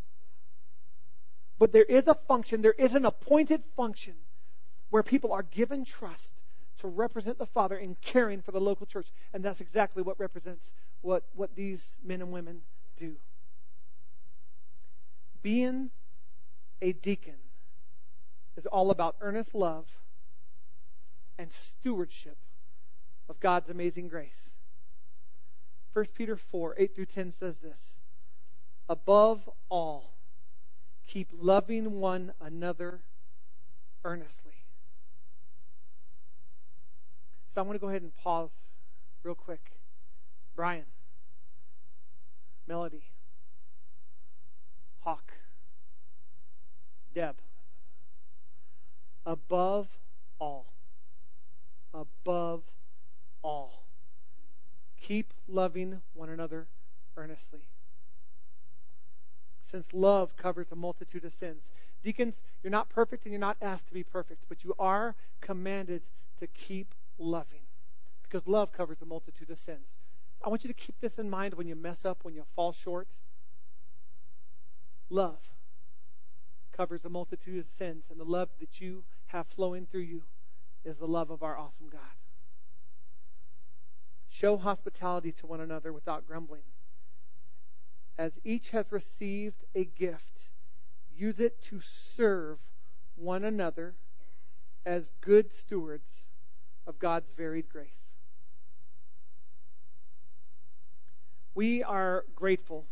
But 1.60 1.72
there 1.72 1.84
is 1.84 2.08
a 2.08 2.16
function, 2.28 2.62
there 2.62 2.72
is 2.72 2.94
an 2.94 3.06
appointed 3.06 3.64
function 3.78 4.16
where 4.90 5.04
people 5.04 5.32
are 5.32 5.44
given 5.44 5.86
trust 5.86 6.34
to 6.80 6.88
represent 6.88 7.38
the 7.38 7.46
Father 7.46 7.78
in 7.78 7.96
caring 8.02 8.42
for 8.42 8.52
the 8.52 8.60
local 8.60 8.86
church. 8.86 9.08
And 9.34 9.44
that's 9.44 9.62
exactly 9.62 10.04
what 10.04 10.20
represents 10.20 10.74
what, 11.02 11.24
what 11.36 11.56
these 11.56 11.98
men 12.04 12.22
and 12.22 12.32
women 12.32 12.62
do. 13.02 13.16
Being 15.42 15.90
a 16.82 16.94
deacon 16.94 17.42
is 18.56 18.66
all 18.68 18.92
about 18.92 19.16
earnest 19.22 19.56
love 19.56 19.86
and 21.38 21.52
stewardship 21.52 22.38
of 23.28 23.40
God's 23.40 23.70
amazing 23.70 24.08
grace. 24.08 24.52
1 25.94 26.06
Peter 26.16 26.36
4 26.36 26.76
8 26.78 26.96
through 26.96 27.06
10 27.06 27.32
says 27.32 27.58
this 27.58 27.96
Above 28.88 29.50
all, 29.70 30.14
keep 31.08 31.30
loving 31.40 32.00
one 32.00 32.34
another 32.40 33.00
earnestly. 34.06 34.54
So 37.54 37.60
I'm 37.60 37.68
going 37.68 37.78
to 37.78 37.82
go 37.82 37.90
ahead 37.90 38.04
and 38.04 38.16
pause 38.16 38.52
real 39.24 39.36
quick. 39.36 39.72
Brian, 40.56 40.86
Melody, 42.72 43.04
Hawk, 45.02 45.34
Deb. 47.14 47.36
Above 49.26 49.90
all, 50.40 50.68
above 51.94 52.64
all, 53.42 53.84
keep 55.02 55.34
loving 55.50 56.00
one 56.14 56.30
another 56.30 56.68
earnestly. 57.18 57.68
Since 59.70 59.92
love 59.92 60.38
covers 60.38 60.72
a 60.72 60.76
multitude 60.78 61.26
of 61.26 61.34
sins. 61.34 61.72
Deacons, 62.02 62.36
you're 62.64 62.72
not 62.72 62.88
perfect 62.88 63.26
and 63.26 63.34
you're 63.34 63.40
not 63.42 63.58
asked 63.62 63.88
to 63.88 63.94
be 63.94 64.04
perfect, 64.04 64.46
but 64.48 64.64
you 64.64 64.74
are 64.80 65.16
commanded 65.42 66.04
to 66.40 66.48
keep 66.48 66.96
loving 67.20 67.64
because 68.24 68.48
love 68.48 68.72
covers 68.72 69.02
a 69.02 69.06
multitude 69.06 69.50
of 69.50 69.60
sins. 69.60 70.01
I 70.44 70.50
want 70.50 70.64
you 70.64 70.68
to 70.70 70.74
keep 70.74 71.00
this 71.00 71.20
in 71.20 71.30
mind 71.30 71.54
when 71.54 71.68
you 71.68 71.76
mess 71.76 72.04
up, 72.06 72.20
when 72.24 72.34
you 72.34 72.44
fall 72.56 72.72
short. 72.72 73.08
Love 75.10 75.40
covers 76.72 77.06
a 77.06 77.10
multitude 77.10 77.60
of 77.60 77.68
sins, 77.78 78.06
and 78.10 78.20
the 78.20 78.26
love 78.26 78.50
that 78.60 78.82
you 78.82 79.04
have 79.28 79.46
flowing 79.48 79.86
through 79.86 80.02
you 80.02 80.24
is 80.84 80.98
the 80.98 81.08
love 81.08 81.30
of 81.30 81.44
our 81.44 81.58
awesome 81.58 81.90
God. 81.92 82.02
Show 84.30 84.58
hospitality 84.58 85.32
to 85.34 85.46
one 85.46 85.62
another 85.62 85.92
without 85.92 86.26
grumbling. 86.26 86.64
As 88.18 88.40
each 88.44 88.70
has 88.70 88.92
received 88.92 89.66
a 89.76 89.84
gift, 89.84 90.50
use 91.16 91.40
it 91.40 91.62
to 91.64 91.80
serve 91.82 92.60
one 93.16 93.44
another 93.44 93.96
as 94.86 95.10
good 95.20 95.52
stewards 95.52 96.26
of 96.88 96.98
God's 96.98 97.30
varied 97.36 97.70
grace. 97.70 98.11
We 101.54 101.84
are 101.84 102.24
grateful 102.34 102.86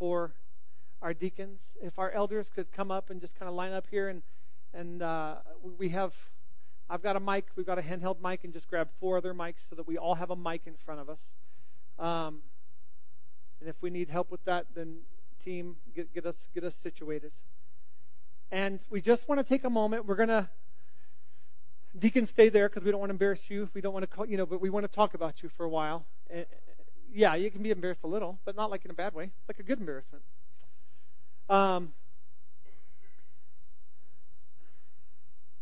for 0.00 0.32
our 1.00 1.14
deacons. 1.14 1.60
If 1.80 1.96
our 1.96 2.10
elders 2.10 2.50
could 2.52 2.72
come 2.72 2.90
up 2.90 3.08
and 3.08 3.20
just 3.20 3.38
kind 3.38 3.48
of 3.48 3.54
line 3.54 3.72
up 3.72 3.86
here, 3.88 4.08
and 4.08 4.22
and 4.74 5.00
uh, 5.00 5.36
we 5.78 5.90
have, 5.90 6.12
I've 6.88 7.02
got 7.02 7.14
a 7.14 7.20
mic. 7.20 7.46
We've 7.54 7.66
got 7.66 7.78
a 7.78 7.82
handheld 7.82 8.20
mic, 8.20 8.42
and 8.42 8.52
just 8.52 8.68
grab 8.68 8.88
four 8.98 9.16
other 9.16 9.32
mics 9.32 9.68
so 9.68 9.76
that 9.76 9.86
we 9.86 9.96
all 9.96 10.16
have 10.16 10.30
a 10.30 10.36
mic 10.36 10.62
in 10.66 10.74
front 10.84 11.00
of 11.00 11.08
us. 11.08 11.20
Um, 12.00 12.40
and 13.60 13.68
if 13.68 13.76
we 13.80 13.90
need 13.90 14.08
help 14.08 14.30
with 14.32 14.44
that, 14.44 14.66
then 14.74 14.96
team, 15.44 15.76
get, 15.94 16.12
get 16.12 16.26
us 16.26 16.34
get 16.52 16.64
us 16.64 16.74
situated. 16.82 17.30
And 18.50 18.80
we 18.90 19.00
just 19.00 19.28
want 19.28 19.38
to 19.38 19.44
take 19.44 19.62
a 19.62 19.70
moment. 19.70 20.04
We're 20.04 20.16
gonna 20.16 20.50
deacon 21.96 22.26
stay 22.26 22.48
there 22.48 22.68
because 22.68 22.82
we 22.82 22.90
don't 22.90 22.98
want 22.98 23.10
to 23.10 23.14
embarrass 23.14 23.48
you. 23.48 23.68
We 23.72 23.80
don't 23.80 23.92
want 23.92 24.02
to, 24.02 24.08
call, 24.08 24.26
you 24.26 24.36
know, 24.36 24.46
but 24.46 24.60
we 24.60 24.68
want 24.68 24.82
to 24.82 24.92
talk 24.92 25.14
about 25.14 25.44
you 25.44 25.48
for 25.48 25.64
a 25.64 25.68
while. 25.68 26.06
Yeah, 27.12 27.34
you 27.34 27.50
can 27.50 27.62
be 27.62 27.70
embarrassed 27.70 28.04
a 28.04 28.08
little, 28.08 28.38
but 28.44 28.56
not 28.56 28.70
like 28.70 28.84
in 28.84 28.90
a 28.90 28.94
bad 28.94 29.14
way, 29.14 29.30
like 29.48 29.58
a 29.58 29.62
good 29.62 29.78
embarrassment. 29.78 30.22
Um, 31.48 31.92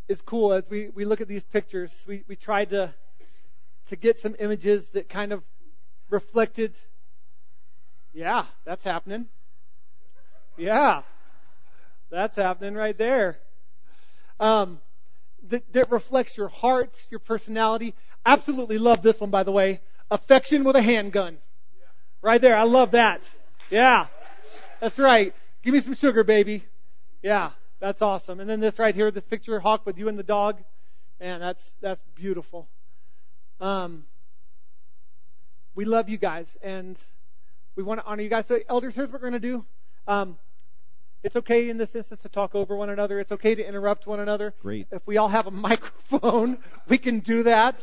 it's 0.08 0.20
cool 0.20 0.52
as 0.52 0.68
we, 0.68 0.90
we 0.94 1.04
look 1.04 1.20
at 1.20 1.28
these 1.28 1.44
pictures. 1.44 1.92
We, 2.06 2.24
we 2.28 2.36
tried 2.36 2.70
to 2.70 2.94
to 3.88 3.96
get 3.96 4.18
some 4.18 4.36
images 4.38 4.86
that 4.90 5.08
kind 5.08 5.32
of 5.32 5.42
reflected. 6.10 6.76
Yeah, 8.12 8.44
that's 8.66 8.84
happening. 8.84 9.26
Yeah, 10.58 11.02
that's 12.10 12.36
happening 12.36 12.74
right 12.74 12.96
there. 12.96 13.38
Um, 14.40 14.80
that, 15.48 15.72
that 15.72 15.90
reflects 15.90 16.36
your 16.36 16.48
heart, 16.48 16.94
your 17.10 17.20
personality. 17.20 17.94
Absolutely 18.26 18.78
love 18.78 19.02
this 19.02 19.18
one, 19.20 19.30
by 19.30 19.42
the 19.42 19.52
way. 19.52 19.80
Affection 20.10 20.64
with 20.64 20.76
a 20.76 20.82
handgun. 20.82 21.38
Right 22.22 22.40
there. 22.40 22.56
I 22.56 22.64
love 22.64 22.92
that. 22.92 23.20
Yeah. 23.70 24.06
That's 24.80 24.98
right. 24.98 25.34
Give 25.62 25.74
me 25.74 25.80
some 25.80 25.94
sugar, 25.94 26.24
baby. 26.24 26.64
Yeah. 27.22 27.50
That's 27.80 28.02
awesome. 28.02 28.40
And 28.40 28.50
then 28.50 28.60
this 28.60 28.78
right 28.78 28.94
here, 28.94 29.10
this 29.10 29.24
picture 29.24 29.56
of 29.56 29.62
Hawk 29.62 29.86
with 29.86 29.98
you 29.98 30.08
and 30.08 30.18
the 30.18 30.24
dog. 30.24 30.58
Man, 31.20 31.40
that's, 31.40 31.72
that's 31.80 32.00
beautiful. 32.14 32.68
Um, 33.60 34.04
we 35.74 35.84
love 35.84 36.08
you 36.08 36.18
guys 36.18 36.56
and 36.62 36.96
we 37.76 37.82
want 37.82 38.00
to 38.00 38.06
honor 38.06 38.22
you 38.22 38.28
guys. 38.28 38.46
So, 38.46 38.58
elders, 38.68 38.96
here's 38.96 39.08
what 39.10 39.22
we're 39.22 39.30
going 39.30 39.40
to 39.40 39.48
do. 39.48 39.64
Um, 40.06 40.38
it's 41.22 41.36
okay 41.36 41.68
in 41.68 41.76
this 41.76 41.94
instance 41.94 42.22
to 42.22 42.28
talk 42.28 42.54
over 42.54 42.76
one 42.76 42.90
another. 42.90 43.20
It's 43.20 43.32
okay 43.32 43.54
to 43.54 43.66
interrupt 43.66 44.06
one 44.06 44.20
another. 44.20 44.54
Great. 44.62 44.86
If 44.90 45.06
we 45.06 45.16
all 45.16 45.28
have 45.28 45.46
a 45.46 45.50
microphone, 45.52 46.58
we 46.88 46.98
can 46.98 47.20
do 47.20 47.44
that. 47.44 47.80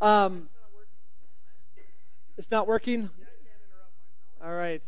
Um, 0.00 0.48
it's 2.36 2.50
not 2.50 2.66
working. 2.66 3.10
All 4.42 4.54
right. 4.54 4.82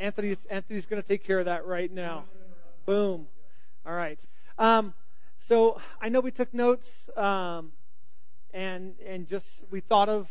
Anthony's 0.00 0.44
Anthony's 0.46 0.86
going 0.86 1.00
to 1.00 1.06
take 1.06 1.24
care 1.24 1.38
of 1.38 1.44
that 1.44 1.66
right 1.66 1.92
now. 1.92 2.24
Boom. 2.86 3.26
All 3.86 3.94
right. 3.94 4.18
Um, 4.58 4.94
so 5.48 5.80
I 6.00 6.08
know 6.08 6.20
we 6.20 6.30
took 6.30 6.52
notes, 6.54 6.88
um, 7.16 7.72
and 8.52 8.94
and 9.06 9.28
just 9.28 9.46
we 9.70 9.80
thought 9.80 10.08
of 10.08 10.28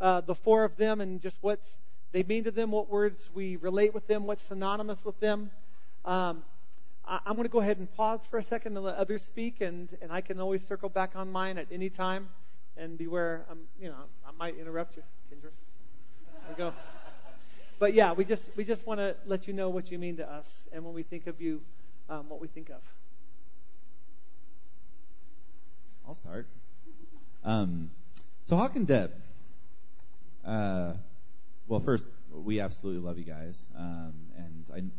uh, 0.00 0.20
the 0.20 0.34
four 0.34 0.64
of 0.64 0.76
them 0.76 1.00
and 1.00 1.20
just 1.20 1.36
what 1.40 1.60
they 2.12 2.22
mean 2.22 2.44
to 2.44 2.50
them, 2.50 2.70
what 2.70 2.88
words 2.88 3.18
we 3.34 3.56
relate 3.56 3.92
with 3.92 4.06
them, 4.06 4.26
what's 4.26 4.42
synonymous 4.44 5.04
with 5.04 5.18
them. 5.20 5.50
Um, 6.04 6.44
I, 7.06 7.18
am 7.26 7.34
going 7.34 7.44
to 7.44 7.52
go 7.52 7.60
ahead 7.60 7.78
and 7.78 7.92
pause 7.96 8.20
for 8.30 8.38
a 8.38 8.44
second 8.44 8.76
and 8.76 8.84
let 8.84 8.94
others 8.96 9.22
speak, 9.22 9.60
and 9.60 9.88
and 10.00 10.12
I 10.12 10.20
can 10.20 10.40
always 10.40 10.66
circle 10.66 10.88
back 10.88 11.16
on 11.16 11.30
mine 11.30 11.58
at 11.58 11.66
any 11.72 11.90
time. 11.90 12.28
And 12.76 12.96
beware, 12.98 13.44
I'm 13.50 13.60
you 13.80 13.88
know 13.88 14.04
I 14.26 14.30
might 14.38 14.58
interrupt 14.58 14.96
you, 14.96 15.02
Kendra. 15.30 15.50
Go. 16.56 16.72
But 17.80 17.94
yeah, 17.94 18.12
we 18.12 18.24
just 18.24 18.48
we 18.56 18.64
just 18.64 18.86
want 18.86 19.00
to 19.00 19.16
let 19.26 19.48
you 19.48 19.52
know 19.52 19.70
what 19.70 19.90
you 19.90 19.98
mean 19.98 20.18
to 20.18 20.30
us, 20.30 20.46
and 20.72 20.84
when 20.84 20.94
we 20.94 21.02
think 21.02 21.26
of 21.26 21.40
you, 21.40 21.60
um, 22.08 22.28
what 22.28 22.40
we 22.40 22.46
think 22.46 22.70
of. 22.70 22.80
I'll 26.06 26.14
start. 26.14 26.46
Um, 27.42 27.90
so 28.44 28.56
Hawk 28.56 28.76
and 28.76 28.86
Deb. 28.86 29.12
Uh, 30.44 30.92
well, 31.66 31.80
first, 31.80 32.06
we 32.30 32.60
absolutely 32.60 33.02
love 33.02 33.18
you 33.18 33.24
guys, 33.24 33.66
um, 33.76 34.14
and 34.36 34.92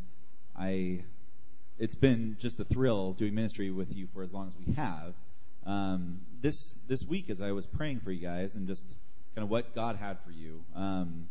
I, 0.58 0.64
I, 0.66 1.04
it's 1.80 1.96
been 1.96 2.36
just 2.40 2.60
a 2.60 2.66
thrill 2.66 3.14
doing 3.14 3.34
ministry 3.34 3.72
with 3.72 3.96
you 3.96 4.08
for 4.14 4.24
as 4.24 4.34
long 4.34 4.48
as 4.48 4.56
we 4.58 4.74
have. 4.74 5.14
Um, 5.66 6.22
this 6.42 6.76
this 6.88 7.04
week, 7.04 7.30
as 7.30 7.42
I 7.42 7.52
was 7.52 7.66
praying 7.66 8.02
for 8.02 8.12
you 8.12 8.22
guys 8.22 8.56
and 8.56 8.68
just 8.68 8.96
kind 9.36 9.44
of 9.44 9.50
what 9.50 9.76
God 9.76 9.98
had 9.98 10.18
for 10.22 10.32
you, 10.32 10.64
um, 10.76 11.28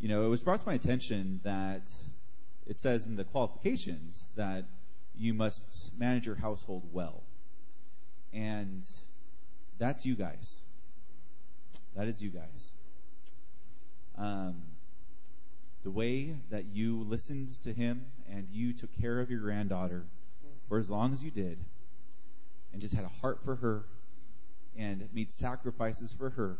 you 0.00 0.08
know, 0.08 0.26
it 0.26 0.28
was 0.28 0.42
brought 0.42 0.60
to 0.60 0.66
my 0.66 0.74
attention 0.74 1.40
that 1.44 1.90
it 2.66 2.78
says 2.78 3.06
in 3.06 3.16
the 3.16 3.24
qualifications 3.24 4.28
that 4.36 4.64
you 5.16 5.34
must 5.34 5.92
manage 5.96 6.26
your 6.26 6.34
household 6.34 6.82
well. 6.92 7.22
And 8.32 8.82
that's 9.78 10.04
you 10.04 10.14
guys. 10.14 10.60
That 11.96 12.08
is 12.08 12.20
you 12.20 12.30
guys. 12.30 12.72
Um, 14.16 14.62
the 15.84 15.90
way 15.90 16.36
that 16.50 16.66
you 16.66 17.04
listened 17.04 17.50
to 17.62 17.72
him 17.72 18.04
and 18.28 18.48
you 18.50 18.72
took 18.72 18.90
care 19.00 19.20
of 19.20 19.30
your 19.30 19.40
granddaughter 19.40 20.04
for 20.68 20.78
as 20.78 20.90
long 20.90 21.12
as 21.12 21.22
you 21.22 21.30
did, 21.30 21.58
and 22.72 22.82
just 22.82 22.94
had 22.94 23.04
a 23.04 23.20
heart 23.20 23.40
for 23.44 23.56
her 23.56 23.84
and 24.76 25.08
made 25.12 25.32
sacrifices 25.32 26.12
for 26.12 26.30
her, 26.30 26.58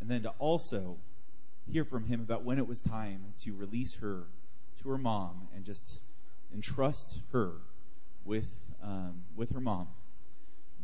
and 0.00 0.10
then 0.10 0.22
to 0.22 0.30
also 0.38 0.96
hear 1.70 1.84
from 1.84 2.04
him 2.04 2.20
about 2.20 2.44
when 2.44 2.58
it 2.58 2.66
was 2.66 2.80
time 2.80 3.20
to 3.38 3.52
release 3.54 3.94
her 3.96 4.24
to 4.82 4.88
her 4.88 4.98
mom 4.98 5.48
and 5.54 5.64
just 5.64 6.00
entrust 6.54 7.20
her 7.32 7.52
with 8.24 8.48
um, 8.82 9.22
with 9.34 9.50
her 9.50 9.60
mom. 9.60 9.88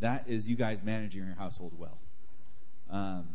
That 0.00 0.24
is 0.26 0.48
you 0.48 0.56
guys 0.56 0.82
managing 0.82 1.24
your 1.24 1.36
household 1.36 1.72
well. 1.78 1.98
Um, 2.90 3.26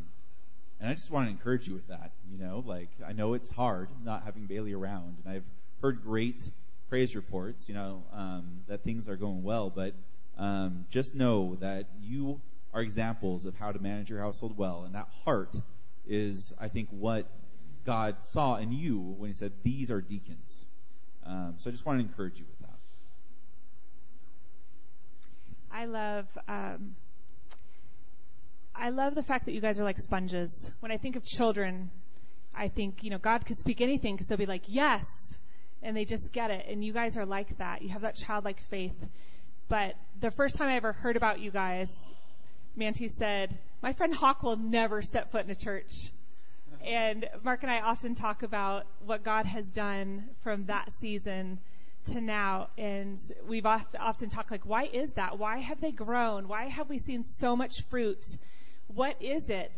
and 0.79 0.89
I 0.89 0.93
just 0.93 1.10
want 1.10 1.27
to 1.27 1.31
encourage 1.31 1.67
you 1.67 1.74
with 1.74 1.88
that. 1.88 2.12
You 2.29 2.38
know, 2.38 2.63
like 2.65 2.89
I 3.05 3.13
know 3.13 3.34
it's 3.34 3.51
hard 3.51 3.89
not 4.04 4.23
having 4.23 4.45
Bailey 4.45 4.73
around, 4.73 5.17
and 5.23 5.34
I've 5.34 5.45
heard 5.82 6.04
great 6.04 6.49
praise 6.89 7.15
reports. 7.15 7.69
You 7.69 7.75
know 7.75 8.04
um, 8.13 8.62
that 8.67 8.84
things 8.84 9.08
are 9.08 9.15
going 9.15 9.43
well, 9.43 9.69
but 9.69 9.93
um, 10.38 10.86
just 10.89 11.15
know 11.15 11.56
that 11.62 11.88
you 12.02 12.41
are 12.73 12.82
examples 12.82 13.45
of 13.45 13.56
how 13.56 13.71
to 13.71 13.80
manage 13.80 14.10
your 14.10 14.19
household 14.19 14.58
well, 14.58 14.84
and 14.86 14.95
that 14.95 15.08
heart 15.23 15.56
is, 16.08 16.53
I 16.60 16.67
think, 16.67 16.89
what 16.91 17.27
God 17.86 18.17
saw 18.21 18.56
in 18.56 18.71
you 18.71 18.99
when 18.99 19.30
He 19.30 19.34
said, 19.34 19.51
"These 19.63 19.91
are 19.91 20.01
deacons." 20.01 20.67
Um, 21.25 21.56
so 21.58 21.69
I 21.69 21.71
just 21.71 21.86
want 21.86 21.99
to 21.99 22.06
encourage 22.06 22.39
you 22.39 22.45
with 22.47 22.60
that. 22.60 22.77
I 25.71 25.86
love. 25.86 26.25
Um, 26.47 26.95
I 28.75 28.89
love 28.89 29.15
the 29.15 29.23
fact 29.23 29.45
that 29.45 29.53
you 29.53 29.62
guys 29.62 29.80
are 29.80 29.84
like 29.84 29.97
sponges. 29.97 30.71
When 30.80 30.91
I 30.91 30.97
think 30.97 31.15
of 31.15 31.23
children, 31.23 31.89
I 32.56 32.67
think 32.67 33.03
you 33.03 33.10
know 33.10 33.17
God 33.17 33.45
could 33.45 33.58
speak 33.58 33.82
anything 33.82 34.15
because 34.15 34.27
they'll 34.27 34.38
be 34.38 34.45
like 34.45 34.63
yes, 34.67 35.06
and 35.82 35.95
they 35.95 36.06
just 36.06 36.32
get 36.32 36.51
it. 36.51 36.65
And 36.69 36.84
you 36.84 36.93
guys 36.93 37.17
are 37.17 37.25
like 37.25 37.58
that. 37.58 37.82
You 37.82 37.89
have 37.89 38.01
that 38.01 38.15
childlike 38.15 38.60
faith. 38.60 38.95
But 39.69 39.95
the 40.19 40.32
first 40.32 40.58
time 40.58 40.69
I 40.69 40.75
ever 40.75 40.93
heard 40.93 41.17
about 41.17 41.39
you 41.39 41.51
guys, 41.51 41.91
Manti 42.78 43.10
said, 43.10 43.58
"My 43.82 43.92
friend 43.92 44.13
Hawk 44.13 44.44
will 44.44 44.56
never 44.56 45.02
step 45.02 45.32
foot 45.32 45.44
in 45.44 45.52
a 45.52 45.56
church." 45.56 46.12
And 46.86 47.28
Mark 47.44 47.63
and 47.63 47.72
I 47.72 47.82
often 47.82 48.16
talk 48.16 48.44
about 48.44 48.86
what 49.06 49.24
God 49.24 49.46
has 49.46 49.70
done 49.70 50.30
from 50.44 50.68
that 50.68 50.92
season 50.94 51.60
to 52.06 52.22
now. 52.22 52.70
And 52.78 53.20
we've 53.48 53.66
often 53.66 54.30
talked 54.30 54.52
like, 54.52 54.66
why 54.66 54.84
is 54.86 55.13
that? 55.13 55.38
Why 55.38 55.58
have 55.58 55.82
they 55.82 55.92
grown? 55.92 56.48
Why 56.48 56.68
have 56.68 56.88
we 56.88 56.98
seen 56.98 57.24
so 57.24 57.56
much 57.56 57.82
fruit? 57.90 58.26
What 58.88 59.22
is 59.22 59.50
it? 59.50 59.78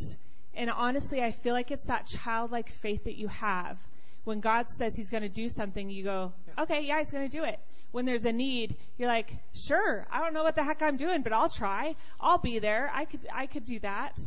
And 0.54 0.70
honestly, 0.70 1.24
I 1.24 1.32
feel 1.32 1.54
like 1.54 1.72
it's 1.72 1.84
that 1.84 2.06
childlike 2.06 2.70
faith 2.70 3.06
that 3.06 3.16
you 3.16 3.28
have. 3.30 3.78
When 4.26 4.42
God 4.42 4.70
says 4.70 4.96
He's 4.96 5.10
going 5.10 5.24
to 5.24 5.30
do 5.30 5.50
something, 5.50 5.90
you 5.90 6.04
go, 6.04 6.34
okay, 6.60 6.82
yeah, 6.82 7.00
He's 7.00 7.12
going 7.12 7.28
to 7.28 7.38
do 7.38 7.44
it. 7.44 7.60
When 7.92 8.06
there's 8.06 8.26
a 8.26 8.32
need, 8.32 8.76
you're 8.98 9.08
like, 9.08 9.32
sure, 9.54 10.06
I 10.12 10.20
don't 10.20 10.34
know 10.34 10.44
what 10.44 10.56
the 10.56 10.64
heck 10.64 10.82
I'm 10.82 10.98
doing, 10.98 11.24
but 11.24 11.34
I'll 11.34 11.50
try. 11.50 11.96
I'll 12.20 12.38
be 12.38 12.60
there. 12.60 12.92
I 12.94 13.06
could, 13.06 13.22
I 13.34 13.48
could 13.48 13.66
do 13.66 13.80
that. 13.80 14.20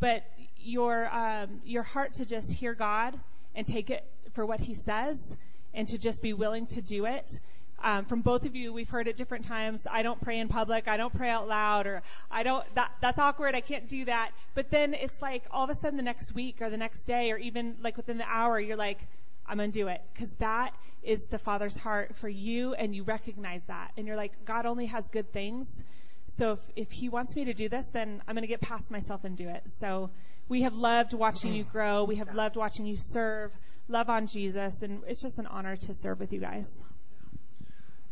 But 0.00 0.24
your 0.58 1.08
um, 1.14 1.60
your 1.64 1.82
heart 1.82 2.14
to 2.14 2.24
just 2.24 2.52
hear 2.52 2.74
God 2.74 3.18
and 3.54 3.66
take 3.66 3.90
it 3.90 4.04
for 4.32 4.44
what 4.44 4.60
He 4.60 4.74
says, 4.74 5.36
and 5.72 5.86
to 5.88 5.98
just 5.98 6.22
be 6.22 6.32
willing 6.32 6.66
to 6.68 6.82
do 6.82 7.06
it. 7.06 7.40
Um, 7.82 8.06
from 8.06 8.22
both 8.22 8.46
of 8.46 8.56
you, 8.56 8.72
we've 8.72 8.88
heard 8.88 9.08
at 9.08 9.16
different 9.16 9.44
times. 9.44 9.86
I 9.88 10.02
don't 10.02 10.20
pray 10.20 10.38
in 10.38 10.48
public. 10.48 10.88
I 10.88 10.96
don't 10.96 11.14
pray 11.14 11.28
out 11.28 11.46
loud, 11.46 11.86
or 11.86 12.02
I 12.30 12.42
don't. 12.42 12.64
That 12.74 12.90
that's 13.00 13.18
awkward. 13.18 13.54
I 13.54 13.60
can't 13.60 13.88
do 13.88 14.06
that. 14.06 14.32
But 14.54 14.70
then 14.70 14.94
it's 14.94 15.20
like 15.20 15.44
all 15.50 15.64
of 15.64 15.70
a 15.70 15.74
sudden 15.74 15.96
the 15.96 16.02
next 16.02 16.34
week 16.34 16.62
or 16.62 16.70
the 16.70 16.78
next 16.78 17.04
day 17.04 17.30
or 17.30 17.36
even 17.36 17.76
like 17.82 17.96
within 17.96 18.18
the 18.18 18.26
hour, 18.26 18.58
you're 18.58 18.76
like, 18.76 19.06
I'm 19.46 19.58
gonna 19.58 19.68
do 19.68 19.88
it 19.88 20.00
because 20.12 20.32
that 20.34 20.74
is 21.02 21.26
the 21.26 21.38
Father's 21.38 21.76
heart 21.76 22.16
for 22.16 22.28
you, 22.28 22.74
and 22.74 22.94
you 22.94 23.02
recognize 23.02 23.64
that, 23.66 23.92
and 23.96 24.06
you're 24.06 24.16
like, 24.16 24.44
God 24.44 24.66
only 24.66 24.86
has 24.86 25.08
good 25.08 25.32
things. 25.32 25.84
So 26.26 26.52
if, 26.52 26.60
if 26.76 26.90
He 26.90 27.08
wants 27.08 27.36
me 27.36 27.46
to 27.46 27.54
do 27.54 27.68
this, 27.68 27.88
then 27.90 28.22
I'm 28.26 28.34
gonna 28.34 28.46
get 28.46 28.60
past 28.60 28.90
myself 28.90 29.24
and 29.24 29.36
do 29.36 29.48
it. 29.48 29.62
So 29.70 30.10
we 30.48 30.62
have 30.62 30.76
loved 30.76 31.14
watching 31.14 31.54
you 31.54 31.64
grow. 31.64 32.04
We 32.04 32.16
have 32.16 32.34
loved 32.34 32.56
watching 32.56 32.86
you 32.86 32.96
serve, 32.98 33.52
love 33.88 34.10
on 34.10 34.26
Jesus, 34.26 34.82
and 34.82 35.02
it's 35.06 35.22
just 35.22 35.38
an 35.38 35.46
honor 35.46 35.76
to 35.76 35.94
serve 35.94 36.20
with 36.20 36.32
you 36.32 36.40
guys. 36.40 36.84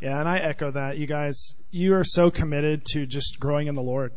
Yeah, 0.01 0.19
and 0.19 0.29
I 0.29 0.39
echo 0.39 0.71
that. 0.73 0.99
You 0.99 1.07
guys, 1.07 1.55
you 1.71 1.95
are 1.95 2.05
so 2.05 2.31
committed 2.31 2.85
to 2.87 3.07
just 3.07 3.39
growing 3.39 3.69
in 3.69 3.77
the 3.77 3.83
Lord. 3.83 4.13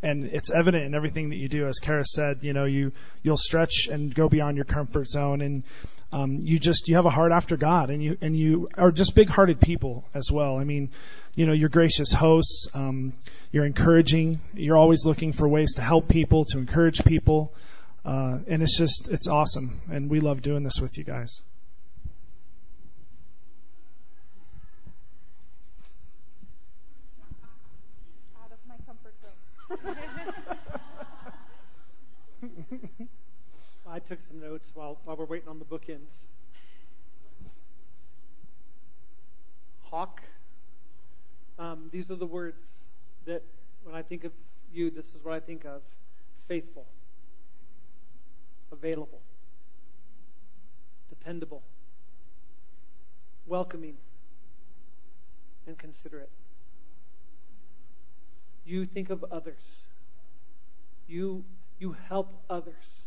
And 0.00 0.26
it's 0.26 0.52
evident 0.52 0.84
in 0.84 0.94
everything 0.94 1.30
that 1.30 1.36
you 1.36 1.48
do. 1.48 1.66
As 1.66 1.78
Kara 1.80 2.04
said, 2.04 2.38
you 2.42 2.52
know, 2.52 2.66
you, 2.66 2.92
you'll 3.22 3.36
stretch 3.36 3.88
and 3.90 4.14
go 4.14 4.28
beyond 4.28 4.56
your 4.56 4.66
comfort 4.66 5.08
zone. 5.08 5.40
And, 5.40 5.64
um, 6.14 6.36
you 6.40 6.60
just, 6.60 6.86
you 6.86 6.94
have 6.94 7.06
a 7.06 7.10
heart 7.10 7.32
after 7.32 7.56
God 7.56 7.90
and 7.90 8.00
you, 8.00 8.16
and 8.20 8.38
you 8.38 8.68
are 8.78 8.92
just 8.92 9.16
big 9.16 9.28
hearted 9.28 9.60
people 9.60 10.04
as 10.14 10.30
well. 10.30 10.58
I 10.58 10.62
mean, 10.62 10.90
you 11.34 11.44
know, 11.44 11.52
you're 11.52 11.68
gracious 11.68 12.12
hosts. 12.12 12.68
Um, 12.72 13.14
you're 13.50 13.64
encouraging. 13.64 14.38
You're 14.52 14.76
always 14.76 15.04
looking 15.04 15.32
for 15.32 15.48
ways 15.48 15.74
to 15.74 15.82
help 15.82 16.06
people, 16.08 16.44
to 16.50 16.58
encourage 16.58 17.04
people. 17.04 17.52
Uh, 18.04 18.38
and 18.46 18.62
it's 18.62 18.78
just, 18.78 19.08
it's 19.08 19.26
awesome. 19.26 19.80
And 19.90 20.08
we 20.08 20.20
love 20.20 20.40
doing 20.40 20.62
this 20.62 20.80
with 20.80 20.96
you 20.98 21.02
guys. 21.02 21.42
Out 28.40 28.52
of 28.52 28.58
my 28.68 28.76
comfort 28.86 29.14
zone. 33.00 33.08
I 33.94 34.00
took 34.00 34.18
some 34.26 34.40
notes 34.40 34.72
while, 34.74 34.98
while 35.04 35.16
we're 35.16 35.24
waiting 35.24 35.48
on 35.48 35.60
the 35.60 35.64
bookends. 35.64 36.24
Hawk. 39.84 40.20
Um, 41.60 41.90
these 41.92 42.10
are 42.10 42.16
the 42.16 42.26
words 42.26 42.64
that 43.24 43.44
when 43.84 43.94
I 43.94 44.02
think 44.02 44.24
of 44.24 44.32
you, 44.72 44.90
this 44.90 45.04
is 45.04 45.22
what 45.22 45.32
I 45.32 45.38
think 45.38 45.64
of 45.64 45.82
faithful, 46.48 46.86
available, 48.72 49.20
dependable, 51.08 51.62
welcoming, 53.46 53.94
and 55.68 55.78
considerate. 55.78 56.32
You 58.66 58.86
think 58.86 59.10
of 59.10 59.24
others. 59.30 59.82
You, 61.06 61.44
you 61.78 61.94
help 62.08 62.42
others. 62.50 63.04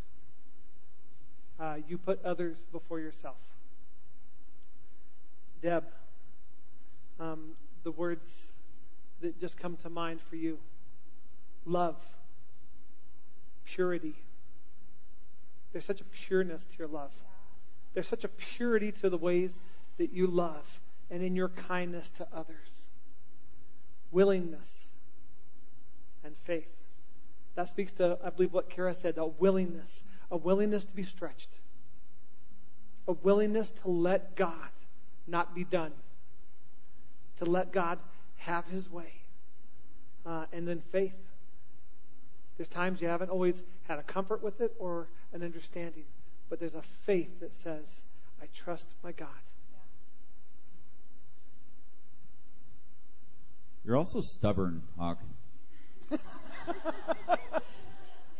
Uh, 1.59 1.75
you 1.87 1.97
put 1.97 2.23
others 2.23 2.57
before 2.71 2.99
yourself. 2.99 3.37
Deb, 5.61 5.83
um, 7.19 7.51
the 7.83 7.91
words 7.91 8.53
that 9.21 9.39
just 9.39 9.57
come 9.57 9.75
to 9.77 9.89
mind 9.89 10.19
for 10.29 10.35
you 10.35 10.59
love, 11.65 11.97
purity. 13.65 14.15
There's 15.73 15.85
such 15.85 15.99
a 15.99 16.05
pureness 16.05 16.63
to 16.63 16.77
your 16.79 16.87
love. 16.87 17.11
There's 17.93 18.07
such 18.07 18.23
a 18.23 18.29
purity 18.29 18.91
to 18.93 19.09
the 19.09 19.17
ways 19.17 19.59
that 19.97 20.13
you 20.13 20.27
love 20.27 20.65
and 21.09 21.21
in 21.21 21.35
your 21.35 21.49
kindness 21.49 22.09
to 22.17 22.27
others. 22.33 22.87
Willingness 24.11 24.85
and 26.23 26.35
faith. 26.45 26.69
That 27.55 27.67
speaks 27.67 27.91
to, 27.93 28.17
I 28.23 28.29
believe, 28.29 28.53
what 28.53 28.69
Kara 28.69 28.93
said 28.93 29.17
a 29.17 29.25
willingness, 29.25 30.03
a 30.31 30.37
willingness 30.37 30.85
to 30.85 30.93
be 30.93 31.03
stretched, 31.03 31.59
a 33.07 33.13
willingness 33.13 33.69
to 33.69 33.89
let 33.89 34.35
God 34.35 34.69
not 35.27 35.55
be 35.55 35.63
done, 35.63 35.91
to 37.37 37.45
let 37.45 37.71
God 37.71 37.99
have 38.37 38.65
his 38.67 38.89
way. 38.89 39.13
Uh, 40.25 40.45
and 40.51 40.67
then 40.67 40.81
faith. 40.91 41.15
There's 42.57 42.67
times 42.67 43.01
you 43.01 43.07
haven't 43.07 43.29
always 43.29 43.63
had 43.87 43.99
a 43.99 44.03
comfort 44.03 44.43
with 44.43 44.59
it 44.61 44.73
or 44.79 45.07
an 45.31 45.43
understanding, 45.43 46.03
but 46.49 46.59
there's 46.59 46.75
a 46.75 46.81
faith 47.05 47.39
that 47.39 47.53
says, 47.53 48.01
I 48.41 48.47
trust 48.53 48.87
my 49.03 49.11
God. 49.13 49.29
You're 53.85 53.95
also 53.95 54.19
stubborn, 54.19 54.81
Hawk. 54.97 55.19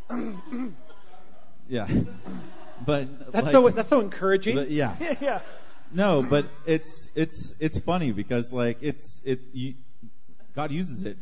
yeah. 1.70 1.88
But 2.86 3.32
that's 3.32 3.46
like, 3.46 3.52
so 3.52 3.70
that's 3.70 3.90
so 3.90 4.00
encouraging. 4.00 4.56
But 4.56 4.72
yeah. 4.72 4.96
yeah. 5.22 5.40
No, 5.92 6.22
but 6.22 6.46
it's 6.66 7.10
it's 7.16 7.54
it's 7.60 7.80
funny 7.80 8.12
because 8.12 8.52
like 8.52 8.80
it's 8.82 9.22
it 9.24 9.40
you, 9.54 9.76
God 10.56 10.72
uses 10.72 11.04
it 11.04 11.18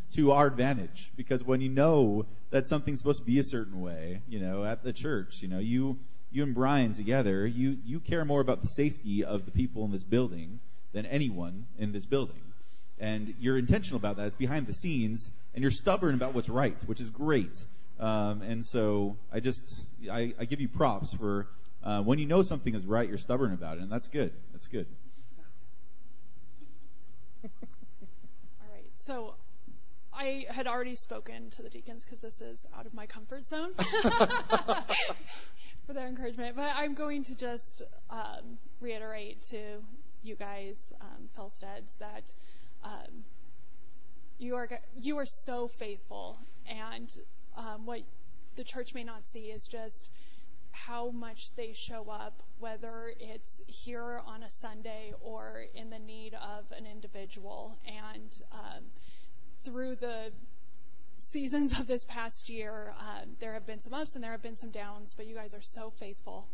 to 0.12 0.32
our 0.32 0.46
advantage 0.46 1.12
because 1.16 1.44
when 1.44 1.60
you 1.60 1.68
know 1.68 2.26
that 2.50 2.66
something's 2.66 2.98
supposed 2.98 3.20
to 3.20 3.26
be 3.26 3.38
a 3.38 3.42
certain 3.42 3.80
way, 3.80 4.22
you 4.28 4.40
know, 4.40 4.64
at 4.64 4.82
the 4.82 4.92
church, 4.92 5.42
you 5.42 5.48
know, 5.48 5.58
you 5.58 5.98
you 6.32 6.42
and 6.42 6.54
Brian 6.54 6.94
together, 6.94 7.46
you 7.46 7.78
you 7.84 8.00
care 8.00 8.24
more 8.24 8.40
about 8.40 8.62
the 8.62 8.68
safety 8.68 9.24
of 9.24 9.44
the 9.44 9.52
people 9.52 9.84
in 9.84 9.92
this 9.92 10.04
building 10.04 10.60
than 10.92 11.06
anyone 11.06 11.66
in 11.78 11.92
this 11.92 12.06
building. 12.06 12.40
And 12.98 13.34
you're 13.40 13.58
intentional 13.58 13.98
about 13.98 14.16
that. 14.16 14.28
It's 14.28 14.36
behind 14.36 14.66
the 14.66 14.72
scenes, 14.72 15.30
and 15.54 15.62
you're 15.62 15.70
stubborn 15.70 16.14
about 16.14 16.34
what's 16.34 16.48
right, 16.48 16.80
which 16.86 17.00
is 17.00 17.10
great. 17.10 17.64
Um, 18.00 18.42
and 18.42 18.66
so 18.66 19.16
I 19.32 19.40
just 19.40 19.86
I, 20.10 20.34
I 20.38 20.44
give 20.44 20.60
you 20.60 20.68
props 20.68 21.14
for 21.14 21.46
uh, 21.82 22.02
when 22.02 22.18
you 22.18 22.26
know 22.26 22.42
something 22.42 22.74
is 22.74 22.84
right, 22.86 23.08
you're 23.08 23.18
stubborn 23.18 23.52
about 23.52 23.76
it, 23.76 23.82
and 23.82 23.92
that's 23.92 24.08
good. 24.08 24.32
That's 24.52 24.68
good. 24.68 24.86
All 27.44 27.50
right. 28.72 28.90
So 28.96 29.34
I 30.12 30.46
had 30.48 30.66
already 30.66 30.94
spoken 30.94 31.50
to 31.50 31.62
the 31.62 31.68
deacons 31.68 32.04
because 32.04 32.20
this 32.20 32.40
is 32.40 32.66
out 32.76 32.86
of 32.86 32.94
my 32.94 33.06
comfort 33.06 33.46
zone 33.46 33.72
for 35.86 35.92
their 35.92 36.06
encouragement. 36.06 36.56
But 36.56 36.72
I'm 36.74 36.94
going 36.94 37.24
to 37.24 37.36
just 37.36 37.82
um, 38.10 38.58
reiterate 38.80 39.42
to 39.50 39.58
you 40.22 40.36
guys, 40.36 40.92
um, 41.00 41.28
Felsteads, 41.36 41.98
that 41.98 42.32
um, 42.82 43.24
you 44.38 44.56
are 44.56 44.68
you 45.00 45.18
are 45.18 45.26
so 45.26 45.68
faithful, 45.68 46.38
and 46.66 47.14
what 47.84 48.02
the 48.56 48.64
church 48.64 48.94
may 48.94 49.04
not 49.04 49.26
see 49.26 49.46
is 49.50 49.66
just 49.66 50.10
how 50.74 51.10
much 51.10 51.54
they 51.54 51.72
show 51.72 52.08
up, 52.10 52.42
whether 52.58 53.12
it's 53.20 53.62
here 53.66 54.20
on 54.26 54.42
a 54.42 54.50
Sunday 54.50 55.14
or 55.20 55.64
in 55.74 55.88
the 55.90 55.98
need 55.98 56.34
of 56.34 56.64
an 56.76 56.84
individual. 56.86 57.78
And 57.86 58.42
um, 58.52 58.82
through 59.62 59.94
the 59.96 60.32
seasons 61.16 61.78
of 61.78 61.86
this 61.86 62.04
past 62.04 62.48
year, 62.48 62.92
um, 62.98 63.36
there 63.38 63.52
have 63.54 63.66
been 63.66 63.80
some 63.80 63.94
ups 63.94 64.16
and 64.16 64.24
there 64.24 64.32
have 64.32 64.42
been 64.42 64.56
some 64.56 64.70
downs, 64.70 65.14
but 65.14 65.26
you 65.26 65.34
guys 65.34 65.54
are 65.54 65.62
so 65.62 65.90
faithful 65.90 66.48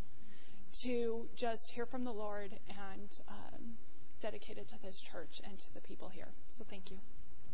to 0.72 1.26
just 1.34 1.70
hear 1.70 1.86
from 1.86 2.04
the 2.04 2.12
Lord 2.12 2.52
and 2.68 3.20
um, 3.28 3.76
dedicated 4.20 4.68
to 4.68 4.80
this 4.82 5.00
church 5.00 5.40
and 5.44 5.58
to 5.58 5.74
the 5.74 5.80
people 5.80 6.08
here. 6.08 6.28
So 6.50 6.64
thank 6.68 6.90
you. 6.90 6.98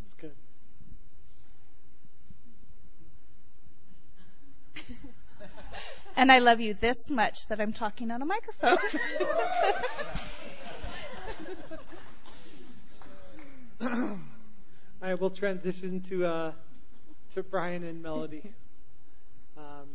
That's 0.03 0.15
good. 0.15 0.35
And 6.16 6.33
I 6.33 6.38
love 6.38 6.61
you 6.61 6.74
this 6.74 7.11
much 7.11 7.46
that 7.48 7.61
I'm 7.61 7.72
talking 7.72 8.11
on 8.11 8.22
a 8.22 8.24
microphone. 8.24 8.79
All 13.83 14.18
right, 15.02 15.20
we'll 15.20 15.31
transition 15.31 16.00
to 16.09 16.24
uh, 16.24 16.52
to 17.35 17.42
Brian 17.42 17.85
and 17.85 18.02
Melody. 18.02 18.50
Um, 19.57 19.88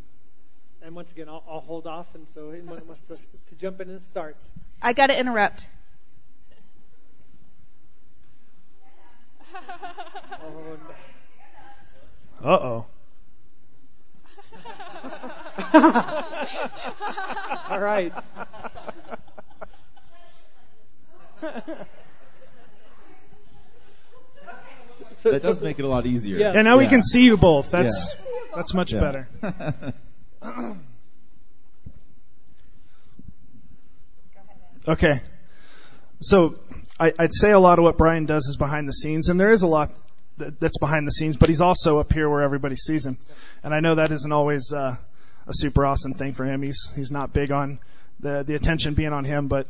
and 0.84 0.96
once 0.96 1.12
again, 1.12 1.28
I'll, 1.28 1.44
I'll, 1.50 1.60
hold 1.60 1.88
off, 1.88 2.14
and 2.16 2.28
so 2.34 2.52
anyone 2.52 2.82
wants 2.86 3.02
to, 3.10 3.16
to 3.16 3.56
jump 3.56 3.82
in 3.82 3.90
and 3.90 4.02
start. 4.02 4.38
I 4.82 4.94
got 4.94 5.08
to 5.08 5.20
interrupt. 5.20 5.68
Uh 12.44 12.50
oh. 12.50 12.86
All 17.70 17.80
right. 17.80 18.14
So, 25.22 25.32
that 25.32 25.44
does 25.44 25.60
so, 25.60 25.64
make 25.64 25.78
it 25.78 25.86
a 25.86 25.88
lot 25.88 26.08
easier. 26.08 26.38
Yeah, 26.38 26.54
yeah 26.54 26.64
now 26.64 26.80
yeah. 26.80 26.86
we 26.86 26.88
can 26.88 27.04
see 27.04 27.24
you 27.24 27.38
both. 27.38 27.72
That's 27.72 28.16
yeah. 28.16 28.22
that's 28.56 28.74
much 28.74 28.94
better. 28.94 29.28
okay. 34.88 35.22
So 36.22 36.60
I, 37.00 37.14
would 37.20 37.34
say 37.34 37.52
a 37.52 37.60
lot 37.60 37.78
of 37.78 37.84
what 37.84 37.98
Brian 37.98 38.26
does 38.26 38.48
is 38.48 38.58
behind 38.58 38.88
the 38.88 38.94
scenes, 38.94 39.30
and 39.30 39.40
there 39.40 39.52
is 39.52 39.62
a 39.62 39.68
lot 39.68 39.92
that, 40.38 40.60
that's 40.60 40.78
behind 40.78 41.08
the 41.08 41.12
scenes, 41.12 41.38
but 41.38 41.50
he's 41.50 41.62
also 41.62 42.00
up 42.00 42.12
here 42.12 42.30
where 42.30 42.42
everybody 42.42 42.76
sees 42.76 43.06
him. 43.06 43.18
And 43.64 43.74
I 43.74 43.80
know 43.80 43.96
that 43.96 44.12
isn't 44.12 44.32
always 44.32 44.74
uh, 44.74 44.96
a 45.48 45.54
super 45.54 45.86
awesome 45.86 46.14
thing 46.14 46.34
for 46.34 46.46
him. 46.46 46.62
He's 46.62 46.92
he's 46.96 47.12
not 47.12 47.34
big 47.34 47.52
on 47.52 47.80
the 48.20 48.44
the 48.44 48.56
attention 48.56 48.94
being 48.94 49.14
on 49.14 49.26
him, 49.26 49.48
but 49.48 49.68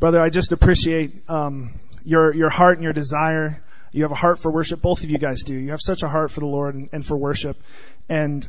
brother, 0.00 0.20
I 0.20 0.30
just 0.30 0.52
appreciate 0.52 1.28
um, 1.28 1.70
your 2.04 2.34
your 2.34 2.50
heart 2.50 2.78
and 2.78 2.84
your 2.84 2.92
desire. 2.92 3.62
You 3.92 4.04
have 4.04 4.12
a 4.12 4.16
heart 4.16 4.40
for 4.40 4.50
worship. 4.50 4.80
Both 4.80 5.04
of 5.04 5.10
you 5.10 5.18
guys 5.18 5.42
do. 5.42 5.54
You 5.54 5.70
have 5.70 5.82
such 5.82 6.02
a 6.02 6.08
heart 6.08 6.30
for 6.30 6.40
the 6.40 6.46
Lord 6.46 6.74
and, 6.74 6.88
and 6.92 7.06
for 7.06 7.16
worship, 7.16 7.56
and 8.08 8.46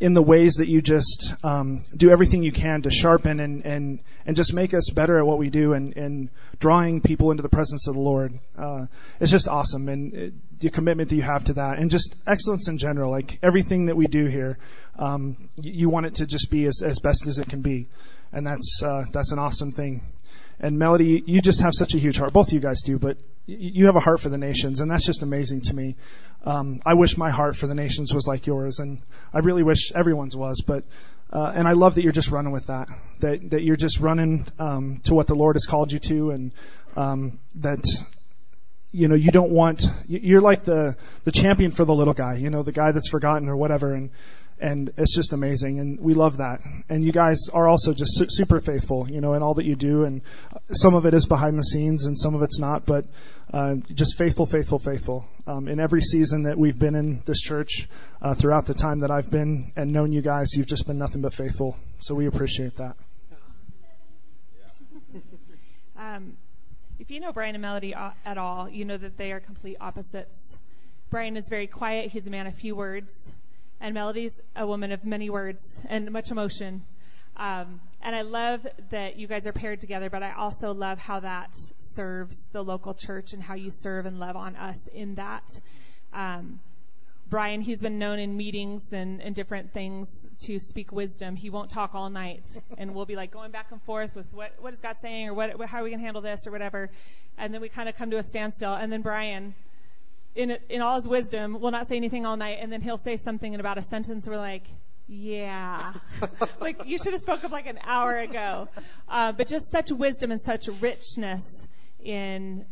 in 0.00 0.14
the 0.14 0.22
ways 0.22 0.54
that 0.54 0.66
you 0.66 0.80
just 0.80 1.34
um, 1.44 1.82
do 1.94 2.10
everything 2.10 2.42
you 2.42 2.52
can 2.52 2.80
to 2.82 2.90
sharpen 2.90 3.38
and, 3.38 3.66
and, 3.66 4.00
and 4.24 4.34
just 4.34 4.54
make 4.54 4.72
us 4.72 4.88
better 4.88 5.18
at 5.18 5.26
what 5.26 5.36
we 5.36 5.50
do 5.50 5.74
and, 5.74 5.94
and 5.94 6.30
drawing 6.58 7.02
people 7.02 7.30
into 7.30 7.42
the 7.42 7.50
presence 7.50 7.86
of 7.86 7.94
the 7.94 8.00
Lord. 8.00 8.32
Uh, 8.56 8.86
it's 9.20 9.30
just 9.30 9.46
awesome. 9.46 9.90
And 9.90 10.14
it, 10.14 10.58
the 10.58 10.70
commitment 10.70 11.10
that 11.10 11.16
you 11.16 11.22
have 11.22 11.44
to 11.44 11.52
that 11.54 11.78
and 11.78 11.90
just 11.90 12.16
excellence 12.26 12.66
in 12.66 12.78
general, 12.78 13.10
like 13.10 13.38
everything 13.42 13.86
that 13.86 13.96
we 13.96 14.06
do 14.06 14.24
here, 14.24 14.58
um, 14.98 15.36
you, 15.56 15.90
want 15.90 16.06
it 16.06 16.14
to 16.16 16.26
just 16.26 16.50
be 16.50 16.64
as, 16.64 16.82
as 16.82 16.98
best 16.98 17.26
as 17.26 17.38
it 17.38 17.48
can 17.48 17.60
be. 17.60 17.86
And 18.32 18.46
that's, 18.46 18.82
uh, 18.82 19.04
that's 19.12 19.32
an 19.32 19.38
awesome 19.38 19.72
thing. 19.72 20.00
And 20.60 20.78
Melody, 20.78 21.22
you 21.26 21.42
just 21.42 21.60
have 21.60 21.72
such 21.74 21.94
a 21.94 21.98
huge 21.98 22.18
heart. 22.18 22.32
Both 22.32 22.48
of 22.48 22.52
you 22.54 22.60
guys 22.60 22.82
do, 22.82 22.98
but 22.98 23.16
you 23.46 23.86
have 23.86 23.96
a 23.96 24.00
heart 24.00 24.20
for 24.20 24.28
the 24.28 24.38
nations, 24.38 24.80
and 24.80 24.90
that's 24.90 25.06
just 25.06 25.22
amazing 25.22 25.62
to 25.62 25.74
me. 25.74 25.96
Um, 26.44 26.80
I 26.86 26.94
wish 26.94 27.16
my 27.16 27.30
heart 27.30 27.56
for 27.56 27.66
the 27.66 27.74
nations 27.74 28.14
was 28.14 28.26
like 28.26 28.46
yours, 28.46 28.80
and 28.80 29.00
I 29.32 29.40
really 29.40 29.62
wish 29.62 29.92
everyone's 29.92 30.36
was. 30.36 30.62
But 30.62 30.84
uh, 31.32 31.52
and 31.54 31.68
I 31.68 31.72
love 31.72 31.94
that 31.94 32.02
you're 32.02 32.12
just 32.12 32.30
running 32.30 32.52
with 32.52 32.66
that. 32.66 32.88
That 33.20 33.50
that 33.50 33.62
you're 33.62 33.76
just 33.76 34.00
running 34.00 34.46
um, 34.58 35.00
to 35.04 35.14
what 35.14 35.26
the 35.26 35.34
Lord 35.34 35.56
has 35.56 35.66
called 35.66 35.92
you 35.92 35.98
to, 35.98 36.30
and 36.30 36.52
um, 36.96 37.38
that 37.56 37.84
you 38.90 39.08
know 39.08 39.14
you 39.14 39.30
don't 39.30 39.50
want. 39.50 39.84
You're 40.08 40.40
like 40.40 40.64
the 40.64 40.96
the 41.24 41.32
champion 41.32 41.72
for 41.72 41.84
the 41.84 41.94
little 41.94 42.14
guy. 42.14 42.36
You 42.36 42.50
know 42.50 42.62
the 42.62 42.72
guy 42.72 42.92
that's 42.92 43.08
forgotten 43.08 43.48
or 43.48 43.56
whatever, 43.56 43.92
and 43.94 44.10
and 44.60 44.92
it's 44.98 45.14
just 45.14 45.32
amazing 45.32 45.80
and 45.80 45.98
we 46.00 46.12
love 46.12 46.36
that 46.36 46.60
and 46.88 47.02
you 47.02 47.12
guys 47.12 47.48
are 47.48 47.66
also 47.66 47.94
just 47.94 48.18
su- 48.18 48.26
super 48.28 48.60
faithful 48.60 49.10
you 49.10 49.20
know 49.20 49.32
in 49.32 49.42
all 49.42 49.54
that 49.54 49.64
you 49.64 49.74
do 49.74 50.04
and 50.04 50.20
some 50.70 50.94
of 50.94 51.06
it 51.06 51.14
is 51.14 51.26
behind 51.26 51.58
the 51.58 51.64
scenes 51.64 52.04
and 52.04 52.18
some 52.18 52.34
of 52.34 52.42
it's 52.42 52.58
not 52.58 52.84
but 52.84 53.06
uh, 53.52 53.76
just 53.92 54.16
faithful 54.16 54.46
faithful 54.46 54.78
faithful. 54.78 55.26
Um, 55.46 55.68
in 55.68 55.80
every 55.80 56.00
season 56.00 56.44
that 56.44 56.58
we've 56.58 56.78
been 56.78 56.94
in 56.94 57.22
this 57.26 57.40
church 57.40 57.88
uh, 58.22 58.34
throughout 58.34 58.66
the 58.66 58.74
time 58.74 59.00
that 59.00 59.10
i've 59.10 59.30
been 59.30 59.72
and 59.76 59.92
known 59.92 60.12
you 60.12 60.22
guys 60.22 60.54
you've 60.56 60.66
just 60.66 60.86
been 60.86 60.98
nothing 60.98 61.22
but 61.22 61.34
faithful. 61.34 61.76
So 62.00 62.14
we 62.14 62.26
appreciate 62.26 62.76
that. 62.76 62.96
Um, 65.98 66.38
if 66.98 67.10
you 67.10 67.20
know 67.20 67.30
brian 67.30 67.54
and 67.54 67.60
melody 67.60 67.92
at 67.92 68.38
all 68.38 68.70
you 68.70 68.86
know 68.86 68.96
that 68.96 69.18
they 69.18 69.32
are 69.32 69.40
complete 69.40 69.76
opposites. 69.78 70.58
Brian 71.10 71.36
is 71.36 71.48
very 71.48 71.66
quiet. 71.66 72.10
He's 72.10 72.26
a 72.28 72.30
man 72.30 72.46
of 72.46 72.54
few 72.54 72.76
words. 72.76 73.34
And 73.80 73.94
Melody's 73.94 74.40
a 74.54 74.64
woman 74.64 74.92
of 74.92 75.04
many 75.04 75.28
words 75.28 75.82
and 75.88 76.12
much 76.12 76.30
emotion. 76.30 76.84
Um, 77.40 77.80
and 78.02 78.14
I 78.14 78.20
love 78.20 78.66
that 78.90 79.16
you 79.16 79.26
guys 79.26 79.46
are 79.46 79.52
paired 79.52 79.80
together, 79.80 80.10
but 80.10 80.22
I 80.22 80.32
also 80.32 80.74
love 80.74 80.98
how 80.98 81.20
that 81.20 81.56
serves 81.78 82.48
the 82.52 82.62
local 82.62 82.92
church 82.92 83.32
and 83.32 83.42
how 83.42 83.54
you 83.54 83.70
serve 83.70 84.04
and 84.04 84.20
love 84.20 84.36
on 84.36 84.56
us 84.56 84.86
in 84.88 85.14
that. 85.14 85.58
Um, 86.12 86.60
Brian, 87.30 87.62
he's 87.62 87.80
been 87.80 87.98
known 87.98 88.18
in 88.18 88.36
meetings 88.36 88.92
and, 88.92 89.22
and 89.22 89.34
different 89.34 89.72
things 89.72 90.28
to 90.40 90.58
speak 90.58 90.92
wisdom. 90.92 91.34
He 91.34 91.48
won't 91.48 91.70
talk 91.70 91.94
all 91.94 92.10
night, 92.10 92.46
and 92.76 92.94
we'll 92.94 93.06
be 93.06 93.16
like 93.16 93.30
going 93.30 93.52
back 93.52 93.72
and 93.72 93.80
forth 93.82 94.16
with 94.16 94.26
what 94.34 94.52
what 94.60 94.74
is 94.74 94.80
God 94.80 94.96
saying, 95.00 95.28
or 95.28 95.34
what 95.34 95.58
how 95.64 95.80
are 95.80 95.84
we 95.84 95.90
gonna 95.90 96.02
handle 96.02 96.20
this, 96.20 96.46
or 96.46 96.50
whatever. 96.50 96.90
And 97.38 97.54
then 97.54 97.62
we 97.62 97.70
kind 97.70 97.88
of 97.88 97.96
come 97.96 98.10
to 98.10 98.18
a 98.18 98.22
standstill. 98.22 98.74
And 98.74 98.92
then 98.92 99.00
Brian, 99.00 99.54
in 100.34 100.58
in 100.68 100.82
all 100.82 100.96
his 100.96 101.08
wisdom, 101.08 101.58
will 101.60 101.70
not 101.70 101.86
say 101.86 101.96
anything 101.96 102.26
all 102.26 102.36
night, 102.36 102.58
and 102.60 102.70
then 102.70 102.82
he'll 102.82 102.98
say 102.98 103.16
something 103.16 103.54
in 103.54 103.60
about 103.60 103.78
a 103.78 103.82
sentence. 103.82 104.26
We're 104.26 104.36
like, 104.36 104.64
yeah, 105.12 105.92
like 106.60 106.86
you 106.86 106.96
should 106.96 107.12
have 107.12 107.20
spoke 107.20 107.42
up 107.42 107.50
like 107.50 107.66
an 107.66 107.80
hour 107.82 108.16
ago. 108.16 108.68
Uh, 109.08 109.32
but 109.32 109.48
just 109.48 109.68
such 109.68 109.90
wisdom 109.90 110.30
and 110.30 110.40
such 110.40 110.68
richness 110.80 111.66
in 111.98 112.64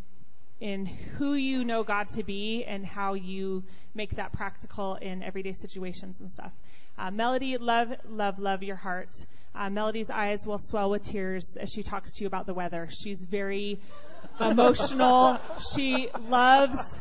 in 0.61 0.87
who 0.87 1.35
you 1.35 1.65
know 1.65 1.83
God 1.83 2.09
to 2.11 2.23
be 2.23 2.65
and 2.65 2.87
how 2.87 3.15
you 3.15 3.65
make 3.93 4.17
that 4.17 4.33
practical 4.33 4.95
in 4.95 5.25
everyday 5.25 5.53
situations 5.53 6.21
and 6.21 6.31
stuff. 6.31 6.53
Uh, 6.97 7.11
Melody, 7.11 7.59
love, 7.59 7.93
love, 8.09 8.39
love 8.39 8.63
your 8.63 8.77
heart. 8.77 9.15
Uh, 9.55 9.69
Melody's 9.71 10.11
eyes 10.11 10.47
will 10.47 10.59
swell 10.59 10.91
with 10.91 11.03
tears 11.03 11.57
as 11.61 11.71
she 11.73 11.83
talks 11.83 12.13
to 12.15 12.23
you 12.23 12.29
about 12.29 12.47
the 12.47 12.55
weather. 12.55 12.89
She's 12.91 13.25
very 13.25 13.81
emotional. 14.41 15.41
she 15.75 16.09
loves 16.29 17.01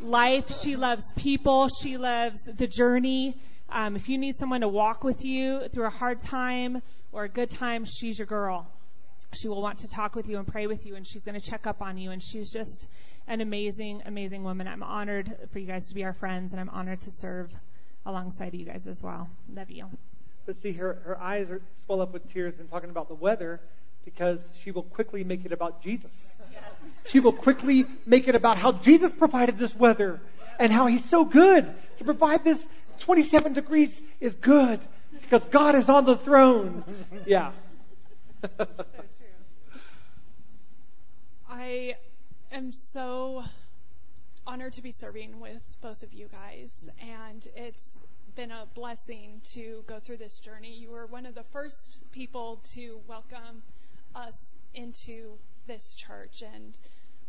life. 0.00 0.50
She 0.62 0.76
loves 0.76 1.12
people. 1.14 1.68
She 1.68 1.98
loves 1.98 2.44
the 2.44 2.66
journey. 2.66 3.36
Um, 3.72 3.94
if 3.94 4.08
you 4.08 4.18
need 4.18 4.34
someone 4.34 4.62
to 4.62 4.68
walk 4.68 5.04
with 5.04 5.24
you 5.24 5.68
through 5.68 5.86
a 5.86 5.90
hard 5.90 6.18
time 6.18 6.82
or 7.12 7.24
a 7.24 7.28
good 7.28 7.50
time, 7.50 7.84
she's 7.84 8.18
your 8.18 8.26
girl. 8.26 8.66
She 9.32 9.48
will 9.48 9.62
want 9.62 9.78
to 9.78 9.88
talk 9.88 10.16
with 10.16 10.28
you 10.28 10.38
and 10.38 10.46
pray 10.46 10.66
with 10.66 10.86
you 10.86 10.96
and 10.96 11.06
she's 11.06 11.24
going 11.24 11.40
to 11.40 11.50
check 11.50 11.68
up 11.68 11.80
on 11.80 11.96
you 11.96 12.10
and 12.10 12.20
she's 12.20 12.50
just 12.50 12.88
an 13.28 13.40
amazing 13.40 14.02
amazing 14.06 14.42
woman. 14.42 14.66
I'm 14.66 14.82
honored 14.82 15.36
for 15.52 15.60
you 15.60 15.66
guys 15.66 15.86
to 15.86 15.94
be 15.94 16.02
our 16.02 16.12
friends 16.12 16.52
and 16.52 16.60
i'm 16.60 16.68
honored 16.68 17.02
to 17.02 17.12
serve 17.12 17.54
alongside 18.04 18.54
you 18.54 18.64
guys 18.64 18.88
as 18.88 19.04
well. 19.04 19.30
Love 19.54 19.70
you. 19.70 19.86
But 20.46 20.56
see 20.56 20.72
her 20.72 20.98
her 21.04 21.20
eyes 21.20 21.52
are 21.52 21.62
swell 21.86 22.00
up 22.00 22.12
with 22.12 22.28
tears 22.32 22.54
and 22.58 22.68
talking 22.68 22.90
about 22.90 23.06
the 23.06 23.14
weather 23.14 23.60
because 24.04 24.40
she 24.60 24.72
will 24.72 24.82
quickly 24.82 25.22
make 25.22 25.44
it 25.44 25.52
about 25.52 25.80
jesus. 25.80 26.30
Yes. 26.52 26.62
she 27.06 27.20
will 27.20 27.32
quickly 27.32 27.86
make 28.06 28.26
it 28.26 28.34
about 28.34 28.56
how 28.56 28.72
jesus 28.72 29.12
provided 29.12 29.58
this 29.58 29.76
weather 29.76 30.20
and 30.58 30.72
how 30.72 30.86
he's 30.86 31.04
so 31.04 31.24
good 31.24 31.72
to 31.98 32.04
provide 32.04 32.42
this 32.42 32.66
27 33.10 33.54
degrees 33.54 34.00
is 34.20 34.34
good 34.34 34.78
because 35.22 35.42
god 35.46 35.74
is 35.74 35.88
on 35.88 36.04
the 36.04 36.16
throne 36.16 36.84
yeah 37.26 37.50
I 41.50 41.96
am 42.52 42.70
so 42.70 43.42
honored 44.46 44.74
to 44.74 44.82
be 44.82 44.92
serving 44.92 45.40
with 45.40 45.76
both 45.82 46.04
of 46.04 46.12
you 46.14 46.28
guys, 46.32 46.88
and 47.00 47.44
it's 47.56 48.04
been 48.36 48.52
a 48.52 48.66
blessing 48.74 49.40
to 49.54 49.82
go 49.88 49.98
through 49.98 50.18
this 50.18 50.38
journey. 50.38 50.72
You 50.72 50.92
were 50.92 51.06
one 51.06 51.26
of 51.26 51.34
the 51.34 51.42
first 51.42 52.04
people 52.12 52.60
to 52.74 53.00
welcome 53.08 53.64
us 54.14 54.56
into 54.72 55.32
this 55.66 55.94
church, 55.94 56.44
and 56.54 56.78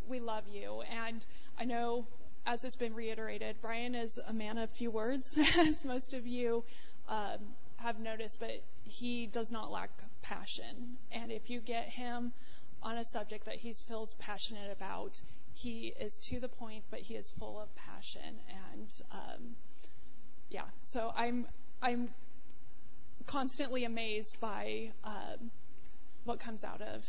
we 0.08 0.20
love 0.20 0.44
you. 0.48 0.84
And 0.92 1.26
I 1.60 1.66
know, 1.66 2.06
as 2.46 2.64
has 2.64 2.76
been 2.76 2.94
reiterated, 2.94 3.58
Brian 3.62 3.96
is 3.96 4.18
a 4.18 4.34
man 4.34 4.58
of 4.58 4.70
few 4.72 4.92
words, 4.92 5.38
as 5.60 5.86
most 5.86 6.14
of 6.14 6.26
you 6.26 6.64
um, 7.08 7.38
have 7.78 8.00
noticed, 8.00 8.40
but 8.40 8.52
he 8.84 9.28
does 9.28 9.52
not 9.52 9.72
lack 9.72 9.90
passion. 10.22 10.98
And 11.12 11.32
if 11.32 11.50
you 11.50 11.60
get 11.60 11.86
him 11.86 12.34
on 12.84 12.98
a 12.98 13.06
subject 13.06 13.46
that 13.46 13.56
he 13.56 13.74
feels 13.74 14.14
passionate 14.16 14.72
about. 14.72 15.22
He 15.54 15.94
is 16.00 16.18
to 16.30 16.40
the 16.40 16.48
point, 16.48 16.84
but 16.90 17.00
he 17.00 17.16
is 17.16 17.32
full 17.32 17.60
of 17.60 17.74
passion, 17.76 18.40
and 18.74 19.02
um, 19.12 19.56
yeah. 20.50 20.64
So 20.84 21.12
I'm 21.16 21.46
I'm 21.82 22.10
constantly 23.28 23.84
amazed 23.84 24.40
by 24.40 24.92
um, 25.04 25.52
what 26.24 26.40
comes 26.40 26.64
out 26.64 26.82
of 26.82 27.06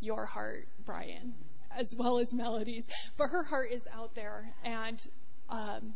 your 0.00 0.26
heart, 0.26 0.66
Brian, 0.84 1.34
as 1.76 1.94
well 1.94 2.18
as 2.18 2.32
Melody's. 2.32 2.88
But 3.16 3.28
her 3.28 3.42
heart 3.42 3.72
is 3.72 3.86
out 3.92 4.14
there 4.14 4.52
and 4.64 5.04
um, 5.48 5.94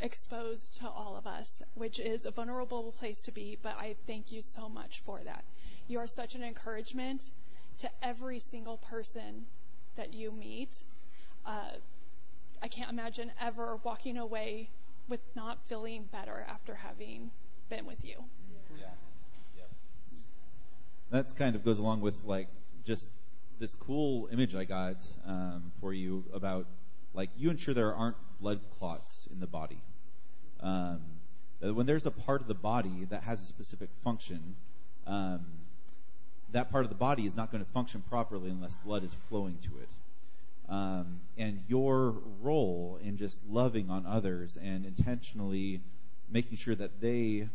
exposed 0.00 0.76
to 0.80 0.88
all 0.88 1.16
of 1.16 1.26
us, 1.26 1.62
which 1.74 1.98
is 1.98 2.26
a 2.26 2.30
vulnerable 2.30 2.92
place 2.98 3.24
to 3.24 3.32
be. 3.32 3.58
But 3.62 3.76
I 3.76 3.96
thank 4.06 4.32
you 4.32 4.42
so 4.42 4.68
much 4.68 5.00
for 5.00 5.20
that. 5.24 5.44
You 5.88 5.98
are 5.98 6.06
such 6.06 6.34
an 6.34 6.42
encouragement 6.42 7.30
to 7.78 7.90
every 8.02 8.38
single 8.38 8.76
person 8.76 9.46
that 9.96 10.14
you 10.14 10.30
meet. 10.30 10.82
Uh, 11.44 11.70
I 12.62 12.68
can't 12.68 12.90
imagine 12.90 13.32
ever 13.40 13.78
walking 13.82 14.18
away 14.18 14.68
with 15.08 15.22
not 15.34 15.58
feeling 15.66 16.04
better 16.12 16.44
after 16.48 16.74
having 16.74 17.30
been 17.68 17.86
with 17.86 18.04
you. 18.04 18.16
Yeah. 18.78 18.86
yeah. 19.56 19.62
That 21.10 21.34
kind 21.36 21.56
of 21.56 21.64
goes 21.64 21.78
along 21.78 22.02
with 22.02 22.24
like 22.24 22.48
just 22.84 23.10
this 23.60 23.76
cool 23.76 24.28
image 24.32 24.54
I 24.54 24.64
got 24.64 25.04
um, 25.26 25.70
for 25.80 25.92
you 25.92 26.24
about 26.32 26.66
like 27.12 27.28
you 27.36 27.50
ensure 27.50 27.74
there 27.74 27.94
aren't 27.94 28.16
blood 28.40 28.60
clots 28.78 29.28
in 29.30 29.38
the 29.38 29.46
body. 29.46 29.82
Um, 30.60 31.00
when 31.60 31.84
there's 31.84 32.06
a 32.06 32.10
part 32.10 32.40
of 32.40 32.48
the 32.48 32.54
body 32.54 33.06
that 33.10 33.22
has 33.24 33.42
a 33.42 33.44
specific 33.44 33.90
function, 34.02 34.56
um, 35.06 35.44
that 36.52 36.70
part 36.70 36.84
of 36.84 36.88
the 36.88 36.96
body 36.96 37.26
is 37.26 37.36
not 37.36 37.52
going 37.52 37.62
to 37.62 37.70
function 37.70 38.02
properly 38.08 38.50
unless 38.50 38.74
blood 38.74 39.04
is 39.04 39.14
flowing 39.28 39.58
to 39.58 39.70
it. 39.82 40.72
Um, 40.72 41.20
and 41.36 41.62
your 41.68 42.14
role 42.40 42.98
in 43.02 43.18
just 43.18 43.46
loving 43.46 43.90
on 43.90 44.06
others 44.06 44.56
and 44.56 44.86
intentionally 44.86 45.82
making 46.30 46.56
sure 46.56 46.74
that 46.76 47.00
they 47.00 47.48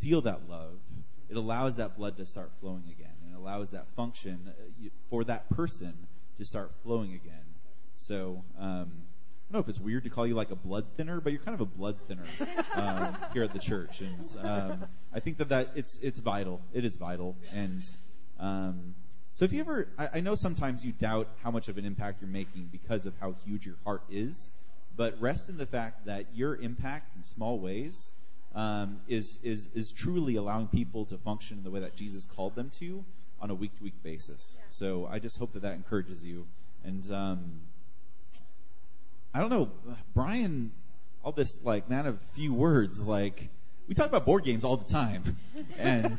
feel 0.00 0.22
that 0.22 0.48
love, 0.48 0.78
it 1.32 1.38
allows 1.38 1.76
that 1.76 1.96
blood 1.96 2.18
to 2.18 2.26
start 2.26 2.50
flowing 2.60 2.84
again 2.90 3.14
and 3.26 3.34
allows 3.34 3.70
that 3.70 3.86
function 3.96 4.38
uh, 4.48 4.88
for 5.08 5.24
that 5.24 5.48
person 5.48 5.94
to 6.36 6.44
start 6.44 6.70
flowing 6.82 7.14
again. 7.14 7.46
So, 7.94 8.44
um, 8.60 8.92
I 9.48 9.52
don't 9.52 9.52
know 9.52 9.58
if 9.60 9.68
it's 9.70 9.80
weird 9.80 10.04
to 10.04 10.10
call 10.10 10.26
you 10.26 10.34
like 10.34 10.50
a 10.50 10.56
blood 10.56 10.84
thinner, 10.98 11.22
but 11.22 11.32
you're 11.32 11.40
kind 11.40 11.54
of 11.54 11.62
a 11.62 11.66
blood 11.66 11.96
thinner 12.06 12.24
um, 12.74 13.16
here 13.32 13.44
at 13.44 13.54
the 13.54 13.58
church, 13.58 14.02
and 14.02 14.46
um, 14.46 14.84
I 15.12 15.20
think 15.20 15.38
that 15.38 15.48
that 15.48 15.70
it's 15.74 15.98
it's 15.98 16.20
vital. 16.20 16.60
It 16.74 16.84
is 16.84 16.96
vital, 16.96 17.36
and 17.52 17.82
um, 18.38 18.94
so 19.34 19.46
if 19.46 19.52
you 19.52 19.60
ever, 19.60 19.88
I, 19.98 20.08
I 20.14 20.20
know 20.20 20.34
sometimes 20.34 20.84
you 20.84 20.92
doubt 20.92 21.28
how 21.42 21.50
much 21.50 21.68
of 21.68 21.78
an 21.78 21.84
impact 21.84 22.20
you're 22.20 22.30
making 22.30 22.68
because 22.72 23.06
of 23.06 23.14
how 23.20 23.34
huge 23.44 23.66
your 23.66 23.76
heart 23.84 24.02
is, 24.10 24.48
but 24.96 25.20
rest 25.20 25.48
in 25.50 25.56
the 25.56 25.66
fact 25.66 26.06
that 26.06 26.26
your 26.34 26.56
impact 26.56 27.16
in 27.16 27.22
small 27.22 27.58
ways 27.58 28.10
um, 28.54 29.00
is 29.08 29.38
is 29.42 29.68
is 29.74 29.92
truly 29.92 30.36
allowing 30.36 30.68
people 30.68 31.06
to 31.06 31.18
function 31.18 31.58
in 31.58 31.64
the 31.64 31.70
way 31.70 31.80
that 31.80 31.96
Jesus 31.96 32.26
called 32.26 32.54
them 32.54 32.70
to 32.78 33.04
on 33.40 33.50
a 33.50 33.54
week 33.54 33.76
to 33.76 33.84
week 33.84 34.02
basis. 34.02 34.56
Yeah. 34.58 34.64
So 34.68 35.08
I 35.10 35.18
just 35.18 35.38
hope 35.38 35.52
that 35.54 35.62
that 35.62 35.74
encourages 35.74 36.22
you. 36.22 36.46
And 36.84 37.10
um, 37.12 37.60
I 39.34 39.40
don't 39.40 39.50
know, 39.50 39.70
Brian, 40.14 40.72
all 41.24 41.32
this 41.32 41.58
like 41.64 41.88
man 41.88 42.06
of 42.06 42.20
few 42.34 42.52
words, 42.52 43.04
like 43.04 43.48
we 43.88 43.94
talk 43.94 44.06
about 44.08 44.24
board 44.24 44.44
games 44.44 44.64
all 44.64 44.76
the 44.76 44.90
time, 44.90 45.36
and 45.78 46.16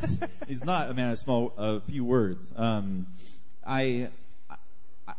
he's 0.48 0.63
not 0.63 0.89
a 0.89 0.93
man 0.93 1.12
of 1.12 1.19
small, 1.19 1.54
a 1.58 1.80
few 1.82 2.04
words. 2.04 2.52
Um, 2.56 3.08
I, 3.65 4.10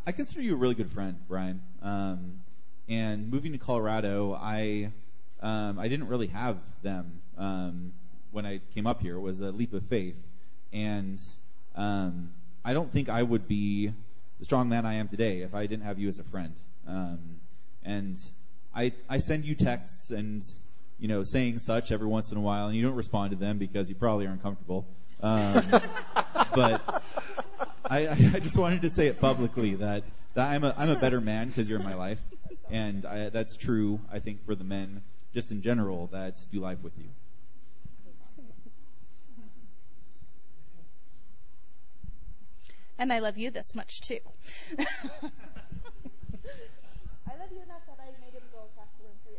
I 0.05 0.11
consider 0.11 0.41
you 0.41 0.53
a 0.53 0.57
really 0.57 0.75
good 0.75 0.91
friend, 0.91 1.17
Brian. 1.27 1.61
Um, 1.81 2.41
and 2.87 3.31
moving 3.31 3.53
to 3.53 3.57
Colorado, 3.57 4.33
I, 4.39 4.91
um, 5.41 5.79
I 5.79 5.87
didn't 5.87 6.07
really 6.07 6.27
have 6.27 6.57
them 6.81 7.21
um, 7.37 7.93
when 8.31 8.45
I 8.45 8.61
came 8.73 8.87
up 8.87 9.01
here. 9.01 9.15
It 9.15 9.21
was 9.21 9.41
a 9.41 9.51
leap 9.51 9.73
of 9.73 9.83
faith, 9.83 10.17
and 10.73 11.21
um, 11.75 12.31
I 12.63 12.73
don't 12.73 12.91
think 12.91 13.09
I 13.09 13.21
would 13.21 13.47
be 13.47 13.91
the 14.39 14.45
strong 14.45 14.69
man 14.69 14.85
I 14.85 14.95
am 14.95 15.07
today 15.07 15.41
if 15.41 15.53
I 15.53 15.65
didn't 15.67 15.85
have 15.85 15.99
you 15.99 16.09
as 16.09 16.19
a 16.19 16.23
friend. 16.23 16.53
Um, 16.87 17.19
and 17.83 18.17
I, 18.73 18.93
I 19.09 19.19
send 19.19 19.45
you 19.45 19.55
texts 19.55 20.11
and 20.11 20.43
you 20.99 21.07
know, 21.07 21.23
saying 21.23 21.59
such 21.59 21.91
every 21.91 22.07
once 22.07 22.31
in 22.31 22.37
a 22.37 22.41
while, 22.41 22.67
and 22.67 22.75
you 22.75 22.83
don't 22.83 22.95
respond 22.95 23.31
to 23.31 23.37
them 23.37 23.57
because 23.57 23.89
you 23.89 23.95
probably 23.95 24.25
are 24.27 24.31
uncomfortable. 24.31 24.85
Um, 25.21 25.63
but 26.53 27.03
I, 27.85 28.07
I 28.07 28.39
just 28.39 28.57
wanted 28.57 28.81
to 28.83 28.89
say 28.89 29.07
it 29.07 29.19
publicly 29.19 29.75
that, 29.75 30.03
that 30.35 30.49
I'm 30.49 30.63
a 30.63 30.73
I'm 30.77 30.89
a 30.89 30.99
better 30.99 31.21
man 31.21 31.47
because 31.47 31.69
you're 31.69 31.79
in 31.79 31.85
my 31.85 31.95
life, 31.95 32.19
and 32.69 33.05
I, 33.05 33.29
that's 33.29 33.55
true. 33.57 33.99
I 34.11 34.19
think 34.19 34.45
for 34.45 34.55
the 34.55 34.63
men, 34.63 35.01
just 35.35 35.51
in 35.51 35.61
general, 35.61 36.07
that 36.13 36.39
do 36.51 36.61
life 36.61 36.79
with 36.81 36.97
you. 36.97 37.09
And 42.97 43.11
I 43.11 43.19
love 43.19 43.37
you 43.37 43.51
this 43.51 43.75
much 43.75 43.99
too. 43.99 44.19
I 44.79 44.83
love 47.37 47.51
you 47.51 47.61
enough 47.61 47.81
that 47.87 47.99
I 47.99 48.05
made 48.21 48.33
him 48.33 48.43
go 48.53 48.59
across 48.71 48.87
the 48.97 49.03
room 49.03 49.17
for 49.25 49.31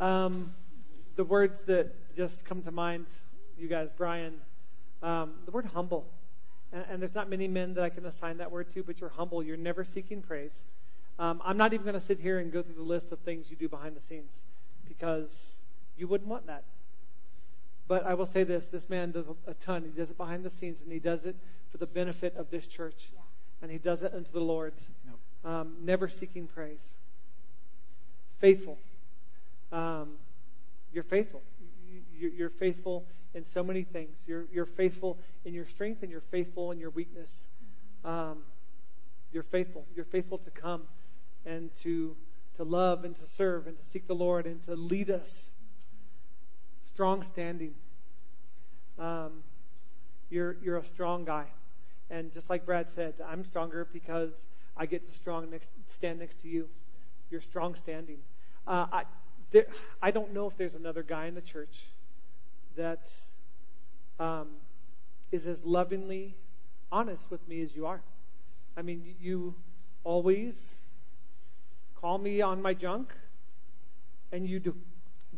you. 0.00 0.04
um, 0.04 0.52
the 1.14 1.22
words 1.22 1.62
that 1.62 1.94
just 2.16 2.44
come 2.44 2.62
to 2.62 2.72
mind 2.72 3.06
you 3.56 3.68
guys, 3.68 3.90
Brian, 3.96 4.34
um, 5.02 5.34
the 5.44 5.52
word 5.52 5.66
humble. 5.66 6.04
And, 6.72 6.84
and, 6.90 7.02
there's 7.02 7.14
not 7.14 7.30
many 7.30 7.46
men 7.46 7.74
that 7.74 7.84
I 7.84 7.88
can 7.88 8.04
assign 8.06 8.38
that 8.38 8.50
word 8.50 8.72
to, 8.74 8.82
but 8.82 9.00
you're 9.00 9.10
humble. 9.10 9.42
You're 9.42 9.56
never 9.56 9.84
seeking 9.84 10.22
praise. 10.22 10.62
Um, 11.18 11.42
I'm 11.44 11.56
not 11.56 11.72
even 11.72 11.84
going 11.84 11.98
to 11.98 12.06
sit 12.06 12.20
here 12.20 12.38
and 12.38 12.52
go 12.52 12.62
through 12.62 12.76
the 12.76 12.82
list 12.82 13.10
of 13.10 13.18
things 13.20 13.50
you 13.50 13.56
do 13.56 13.68
behind 13.68 13.96
the 13.96 14.00
scenes 14.00 14.42
because 14.86 15.30
you 15.96 16.06
wouldn't 16.06 16.30
want 16.30 16.46
that. 16.46 16.62
But 17.88 18.06
I 18.06 18.14
will 18.14 18.26
say 18.26 18.44
this 18.44 18.66
this 18.66 18.88
man 18.88 19.10
does 19.10 19.26
a 19.46 19.54
ton. 19.54 19.82
He 19.82 19.90
does 19.98 20.10
it 20.10 20.16
behind 20.16 20.44
the 20.44 20.50
scenes, 20.50 20.80
and 20.82 20.92
he 20.92 20.98
does 20.98 21.24
it 21.24 21.34
for 21.70 21.78
the 21.78 21.86
benefit 21.86 22.36
of 22.36 22.50
this 22.50 22.66
church. 22.66 23.08
Yeah. 23.12 23.20
And 23.62 23.70
he 23.70 23.78
does 23.78 24.02
it 24.02 24.14
unto 24.14 24.30
the 24.30 24.40
Lord, 24.40 24.74
nope. 25.06 25.52
um, 25.52 25.76
never 25.82 26.06
seeking 26.06 26.46
praise. 26.46 26.92
Faithful. 28.38 28.78
Um, 29.72 30.12
you're 30.92 31.02
faithful. 31.02 31.42
You're 32.20 32.50
faithful 32.50 33.04
in 33.34 33.44
so 33.44 33.64
many 33.64 33.82
things. 33.82 34.22
You're, 34.26 34.46
you're 34.52 34.66
faithful 34.66 35.18
in 35.44 35.54
your 35.54 35.66
strength 35.66 36.02
and 36.02 36.10
you're 36.10 36.22
faithful 36.30 36.70
in 36.72 36.78
your 36.78 36.90
weakness. 36.90 37.46
Um, 38.04 38.38
you're 39.32 39.42
faithful. 39.42 39.84
You're 39.94 40.04
faithful 40.04 40.38
to 40.38 40.50
come 40.50 40.82
and 41.48 41.70
to, 41.82 42.14
to 42.56 42.64
love 42.64 43.04
and 43.04 43.16
to 43.16 43.26
serve 43.26 43.66
and 43.66 43.78
to 43.78 43.84
seek 43.84 44.06
the 44.06 44.14
Lord 44.14 44.46
and 44.46 44.62
to 44.64 44.74
lead 44.74 45.10
us. 45.10 45.50
Strong 46.86 47.22
standing. 47.22 47.74
Um, 48.98 49.42
you're, 50.30 50.56
you're 50.62 50.78
a 50.78 50.86
strong 50.86 51.24
guy. 51.24 51.46
And 52.10 52.32
just 52.32 52.50
like 52.50 52.66
Brad 52.66 52.88
said, 52.88 53.14
I'm 53.26 53.44
stronger 53.44 53.86
because 53.92 54.46
I 54.76 54.86
get 54.86 55.08
to 55.08 55.14
strong 55.14 55.50
next, 55.50 55.70
stand 55.88 56.18
next 56.18 56.40
to 56.42 56.48
you. 56.48 56.68
You're 57.30 57.40
strong 57.40 57.74
standing. 57.74 58.18
Uh, 58.66 58.86
I, 58.92 59.02
there, 59.50 59.66
I 60.02 60.10
don't 60.10 60.32
know 60.32 60.46
if 60.46 60.56
there's 60.56 60.74
another 60.74 61.02
guy 61.02 61.26
in 61.26 61.34
the 61.34 61.40
church 61.40 61.84
that 62.76 63.10
um, 64.20 64.48
is 65.32 65.46
as 65.46 65.64
lovingly 65.64 66.34
honest 66.90 67.30
with 67.30 67.46
me 67.48 67.62
as 67.62 67.74
you 67.74 67.86
are. 67.86 68.00
I 68.76 68.82
mean, 68.82 69.14
you 69.20 69.54
always 70.04 70.78
call 72.00 72.18
me 72.18 72.40
on 72.40 72.62
my 72.62 72.74
junk, 72.74 73.12
and 74.32 74.46
you 74.46 74.60
do, 74.60 74.74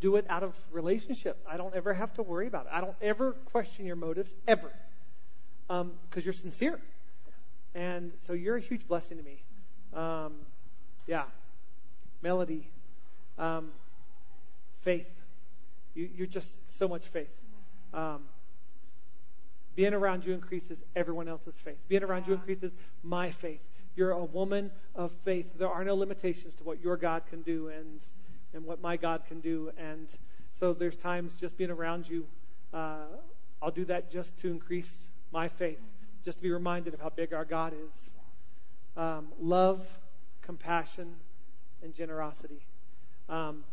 do 0.00 0.16
it 0.16 0.26
out 0.28 0.42
of 0.42 0.54
relationship. 0.70 1.38
I 1.48 1.56
don't 1.56 1.74
ever 1.74 1.94
have 1.94 2.12
to 2.14 2.22
worry 2.22 2.46
about 2.46 2.66
it. 2.66 2.72
I 2.72 2.80
don't 2.80 2.96
ever 3.00 3.32
question 3.32 3.86
your 3.86 3.96
motives, 3.96 4.34
ever, 4.46 4.70
because 5.66 5.82
um, 5.82 5.92
you're 6.14 6.32
sincere. 6.32 6.80
And 7.74 8.12
so 8.26 8.32
you're 8.32 8.56
a 8.56 8.60
huge 8.60 8.86
blessing 8.88 9.16
to 9.18 9.22
me. 9.22 9.42
Um, 9.94 10.34
yeah. 11.06 11.24
Melody. 12.22 12.68
Um, 13.38 13.70
faith. 14.82 15.08
You, 15.94 16.24
are 16.24 16.26
just 16.26 16.48
so 16.78 16.88
much 16.88 17.06
faith. 17.06 17.30
Um, 17.94 18.22
being 19.76 19.94
around 19.94 20.24
you 20.24 20.32
increases 20.32 20.82
everyone 20.96 21.28
else's 21.28 21.54
faith. 21.54 21.78
Being 21.88 22.02
around 22.02 22.26
you 22.26 22.34
increases 22.34 22.72
my 23.02 23.30
faith. 23.30 23.60
You're 24.00 24.12
a 24.12 24.24
woman 24.24 24.70
of 24.94 25.12
faith. 25.26 25.58
There 25.58 25.68
are 25.68 25.84
no 25.84 25.94
limitations 25.94 26.54
to 26.54 26.64
what 26.64 26.82
your 26.82 26.96
God 26.96 27.26
can 27.28 27.42
do 27.42 27.68
and 27.68 28.00
and 28.54 28.64
what 28.64 28.80
my 28.80 28.96
God 28.96 29.26
can 29.28 29.40
do. 29.40 29.72
And 29.76 30.08
so 30.52 30.72
there's 30.72 30.96
times 30.96 31.34
just 31.38 31.58
being 31.58 31.70
around 31.70 32.08
you, 32.08 32.26
uh, 32.72 33.08
I'll 33.60 33.70
do 33.70 33.84
that 33.84 34.10
just 34.10 34.38
to 34.38 34.48
increase 34.50 35.10
my 35.32 35.48
faith, 35.48 35.82
just 36.24 36.38
to 36.38 36.42
be 36.42 36.50
reminded 36.50 36.94
of 36.94 37.00
how 37.00 37.10
big 37.10 37.34
our 37.34 37.44
God 37.44 37.74
is. 37.74 38.10
Um, 38.96 39.28
love, 39.38 39.86
compassion, 40.40 41.16
and 41.82 41.94
generosity. 41.94 42.62
Um, 43.28 43.64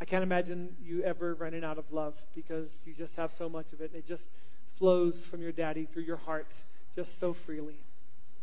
I 0.00 0.04
can't 0.04 0.22
imagine 0.22 0.76
you 0.80 1.02
ever 1.02 1.34
running 1.34 1.64
out 1.64 1.78
of 1.78 1.90
love 1.90 2.14
because 2.32 2.70
you 2.86 2.94
just 2.94 3.16
have 3.16 3.32
so 3.36 3.48
much 3.48 3.72
of 3.72 3.80
it. 3.80 3.90
It 3.92 4.06
just 4.06 4.30
flows 4.78 5.18
from 5.28 5.42
your 5.42 5.50
daddy 5.50 5.84
through 5.84 6.04
your 6.04 6.18
heart 6.18 6.52
just 6.94 7.18
so 7.18 7.32
freely. 7.32 7.80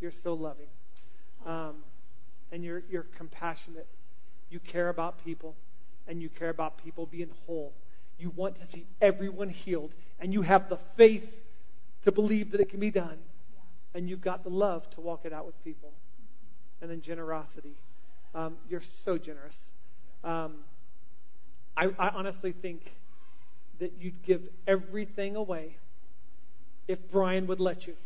You're 0.02 0.12
so 0.12 0.34
loving. 0.34 0.68
Um, 1.46 1.76
and 2.52 2.64
you're, 2.64 2.84
you're 2.90 3.08
compassionate. 3.18 3.88
You 4.50 4.60
care 4.60 4.90
about 4.90 5.24
people, 5.24 5.56
and 6.08 6.22
you 6.22 6.30
care 6.30 6.50
about 6.50 6.84
people 6.84 7.06
being 7.06 7.30
whole. 7.46 7.74
You 8.20 8.32
want 8.36 8.56
to 8.58 8.66
see 8.66 8.86
everyone 9.02 9.50
healed, 9.50 9.94
and 10.20 10.34
you 10.34 10.42
have 10.42 10.70
the 10.70 10.78
faith 10.98 11.34
to 12.04 12.12
believe 12.12 12.52
that 12.52 12.62
it 12.62 12.70
can 12.70 12.80
be 12.80 12.92
done. 12.92 13.18
And 13.94 14.10
you've 14.10 14.22
got 14.22 14.44
the 14.44 14.50
love 14.50 14.90
to 14.92 15.02
walk 15.02 15.22
it 15.26 15.34
out 15.34 15.46
with 15.46 15.62
people. 15.64 15.92
And 16.82 16.90
then 16.90 17.02
generosity. 17.02 17.76
Um, 18.34 18.58
you're 18.70 18.82
so 18.82 19.18
generous. 19.18 19.58
Um, 20.24 20.56
I, 21.76 21.90
I 22.00 22.10
honestly 22.10 22.52
think 22.52 22.94
that 23.80 23.94
you'd 24.00 24.22
give 24.24 24.42
everything 24.68 25.36
away 25.36 25.78
if 26.88 27.00
Brian 27.12 27.48
would 27.48 27.60
let 27.60 27.88
you. 27.88 27.94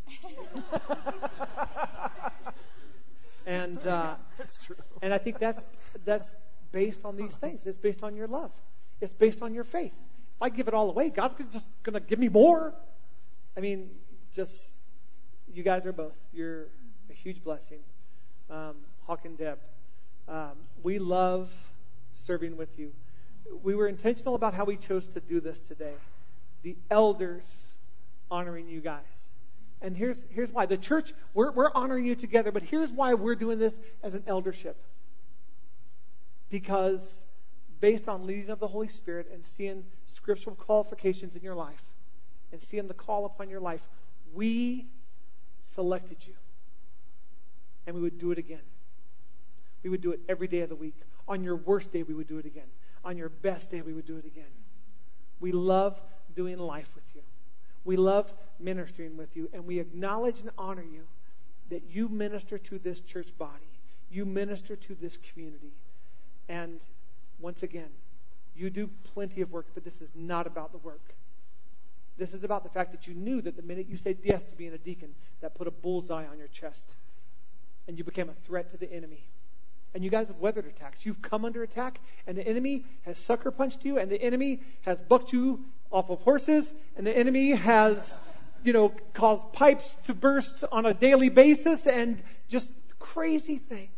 and 3.45 3.77
uh, 3.87 4.15
that's 4.37 4.65
true. 4.65 4.75
And 5.01 5.13
I 5.13 5.17
think 5.17 5.39
that's 5.39 5.63
that's 6.03 6.27
based 6.71 7.05
on 7.05 7.15
these 7.15 7.33
things. 7.33 7.65
It's 7.65 7.77
based 7.77 8.03
on 8.03 8.15
your 8.15 8.27
love. 8.27 8.51
It's 9.01 9.13
based 9.13 9.41
on 9.41 9.53
your 9.53 9.63
faith. 9.63 9.93
If 10.35 10.41
I 10.41 10.49
give 10.49 10.67
it 10.67 10.73
all 10.73 10.89
away, 10.89 11.09
God's 11.09 11.35
just 11.51 11.67
going 11.83 11.93
to 11.93 11.99
give 11.99 12.19
me 12.19 12.27
more. 12.27 12.73
I 13.55 13.61
mean, 13.61 13.89
just 14.33 14.53
you 15.53 15.63
guys 15.63 15.85
are 15.85 15.93
both. 15.93 16.15
You're 16.33 16.63
a 17.09 17.13
huge 17.13 17.43
blessing. 17.43 17.79
Um, 18.49 18.75
Hawk 19.07 19.25
and 19.25 19.37
Deb, 19.37 19.57
um, 20.27 20.51
we 20.83 20.99
love 20.99 21.49
serving 22.25 22.57
with 22.57 22.77
you. 22.77 22.91
We 23.63 23.75
were 23.75 23.87
intentional 23.87 24.35
about 24.35 24.53
how 24.53 24.65
we 24.65 24.75
chose 24.75 25.07
to 25.09 25.19
do 25.19 25.39
this 25.39 25.59
today. 25.59 25.93
The 26.63 26.75
elders 26.89 27.45
honoring 28.29 28.67
you 28.67 28.81
guys. 28.81 29.03
And 29.81 29.95
here's, 29.95 30.17
here's 30.29 30.51
why. 30.51 30.65
The 30.65 30.77
church, 30.77 31.13
we're, 31.33 31.51
we're 31.51 31.71
honoring 31.73 32.05
you 32.05 32.15
together, 32.15 32.51
but 32.51 32.63
here's 32.63 32.91
why 32.91 33.13
we're 33.13 33.35
doing 33.35 33.59
this 33.59 33.79
as 34.03 34.15
an 34.15 34.23
eldership. 34.27 34.77
Because 36.49 37.21
based 37.79 38.07
on 38.07 38.25
leading 38.25 38.49
of 38.49 38.59
the 38.59 38.67
Holy 38.67 38.87
Spirit 38.87 39.29
and 39.33 39.45
seeing 39.45 39.83
scriptural 40.07 40.55
qualifications 40.55 41.35
in 41.35 41.41
your 41.41 41.55
life 41.55 41.83
and 42.51 42.61
seeing 42.61 42.87
the 42.87 42.93
call 42.93 43.25
upon 43.25 43.49
your 43.49 43.59
life, 43.59 43.81
we 44.33 44.87
selected 45.73 46.17
you. 46.25 46.33
And 47.85 47.95
we 47.95 48.01
would 48.01 48.17
do 48.17 48.31
it 48.31 48.37
again. 48.37 48.61
We 49.83 49.89
would 49.89 50.01
do 50.01 50.11
it 50.11 50.19
every 50.27 50.47
day 50.47 50.61
of 50.61 50.69
the 50.69 50.75
week. 50.75 50.95
On 51.27 51.43
your 51.43 51.57
worst 51.57 51.91
day, 51.91 52.01
we 52.03 52.13
would 52.13 52.27
do 52.27 52.39
it 52.39 52.45
again. 52.45 52.67
On 53.03 53.17
your 53.17 53.29
best 53.29 53.69
day, 53.69 53.81
we 53.81 53.93
would 53.93 54.07
do 54.07 54.17
it 54.17 54.25
again. 54.25 54.49
We 55.39 55.51
love 55.51 55.99
doing 56.35 56.57
life 56.57 56.89
with 56.95 57.03
you. 57.13 57.21
We 57.83 57.97
love 57.97 58.33
ministering 58.59 59.17
with 59.17 59.35
you, 59.35 59.49
and 59.53 59.65
we 59.65 59.79
acknowledge 59.79 60.39
and 60.41 60.51
honor 60.57 60.83
you 60.83 61.03
that 61.69 61.83
you 61.91 62.09
minister 62.09 62.57
to 62.57 62.79
this 62.79 62.99
church 63.01 63.29
body. 63.37 63.69
You 64.11 64.25
minister 64.25 64.75
to 64.75 64.95
this 64.95 65.17
community. 65.31 65.73
And 66.47 66.79
once 67.39 67.63
again, 67.63 67.89
you 68.55 68.69
do 68.69 68.89
plenty 69.13 69.41
of 69.41 69.51
work, 69.51 69.65
but 69.73 69.83
this 69.83 70.01
is 70.01 70.09
not 70.15 70.47
about 70.47 70.71
the 70.71 70.77
work. 70.77 71.01
This 72.17 72.33
is 72.33 72.43
about 72.43 72.63
the 72.63 72.69
fact 72.69 72.91
that 72.91 73.07
you 73.07 73.13
knew 73.13 73.41
that 73.41 73.57
the 73.57 73.61
minute 73.61 73.87
you 73.89 73.97
said 73.97 74.17
yes 74.23 74.43
to 74.45 74.55
being 74.55 74.73
a 74.73 74.77
deacon, 74.77 75.13
that 75.41 75.55
put 75.55 75.67
a 75.67 75.71
bullseye 75.71 76.25
on 76.25 76.37
your 76.37 76.47
chest. 76.47 76.89
And 77.87 77.97
you 77.97 78.03
became 78.03 78.29
a 78.29 78.47
threat 78.47 78.71
to 78.71 78.77
the 78.77 78.91
enemy. 78.91 79.25
And 79.93 80.03
you 80.03 80.09
guys 80.09 80.27
have 80.27 80.37
weathered 80.37 80.65
attacks. 80.65 81.05
You've 81.05 81.21
come 81.21 81.45
under 81.45 81.63
attack, 81.63 81.99
and 82.27 82.37
the 82.37 82.47
enemy 82.47 82.85
has 83.03 83.17
sucker 83.17 83.51
punched 83.51 83.83
you, 83.83 83.97
and 83.97 84.09
the 84.09 84.21
enemy 84.21 84.61
has 84.81 84.99
bucked 85.01 85.33
you 85.33 85.65
off 85.91 86.09
of 86.09 86.19
horses, 86.21 86.73
and 86.97 87.05
the 87.05 87.15
enemy 87.15 87.51
has, 87.51 88.15
you 88.65 88.73
know, 88.73 88.91
cause 89.13 89.39
pipes 89.53 89.95
to 90.07 90.13
burst 90.13 90.63
on 90.71 90.85
a 90.85 90.93
daily 90.93 91.29
basis, 91.29 91.85
and 91.85 92.21
just 92.47 92.69
crazy 92.99 93.57
things. 93.57 93.89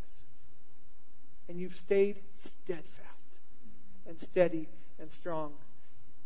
And 1.50 1.60
you've 1.60 1.76
stayed 1.76 2.18
steadfast 2.36 2.86
and 4.08 4.20
steady 4.20 4.68
and 5.00 5.12
strong, 5.12 5.54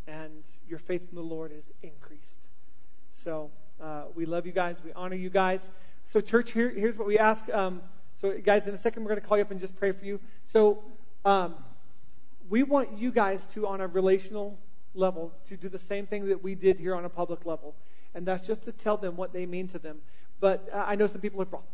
and 0.08 0.44
your 0.68 0.80
faith 0.80 1.02
in 1.10 1.16
the 1.16 1.24
Lord 1.24 1.52
has 1.52 1.72
increased. 1.84 2.40
So 3.12 3.52
uh, 3.82 4.04
we 4.16 4.26
love 4.26 4.46
you 4.46 4.52
guys. 4.52 4.78
We 4.84 4.94
honor 4.94 5.16
you 5.16 5.30
guys. 5.30 5.70
So, 6.08 6.20
church, 6.22 6.52
here, 6.52 6.70
here's 6.70 6.98
what 6.98 7.08
we 7.08 7.18
ask. 7.18 7.48
Um, 7.50 7.82
so, 8.20 8.38
guys, 8.38 8.68
in 8.68 8.74
a 8.74 8.78
second, 8.78 9.04
we're 9.04 9.10
going 9.10 9.22
to 9.22 9.28
call 9.28 9.38
you 9.38 9.44
up 9.44 9.52
and 9.52 9.60
just 9.60 9.76
pray 9.78 9.92
for 9.92 10.04
you. 10.06 10.20
So, 10.46 10.84
um, 11.24 11.56
we 12.50 12.64
want 12.64 12.98
you 12.98 13.12
guys 13.12 13.46
to, 13.54 13.66
on 13.66 13.80
a 13.80 13.88
relational 13.88 14.58
level 14.94 15.32
to 15.48 15.56
do 15.56 15.70
the 15.70 15.80
same 15.80 16.06
thing 16.06 16.28
that 16.28 16.44
we 16.44 16.54
did 16.54 16.80
here 16.80 16.96
on 16.96 17.06
a 17.06 17.10
public 17.10 17.46
level. 17.46 17.74
And 18.14 18.26
that's 18.26 18.46
just 18.46 18.64
to 18.64 18.72
tell 18.72 18.98
them 18.98 19.16
what 19.16 19.34
they 19.34 19.46
mean 19.46 19.68
to 19.70 19.80
them. 19.80 20.00
But 20.40 20.70
I 20.74 20.96
know 20.96 21.08
some 21.08 21.22
people 21.22 21.40
have 21.40 21.50
brought, 21.50 21.66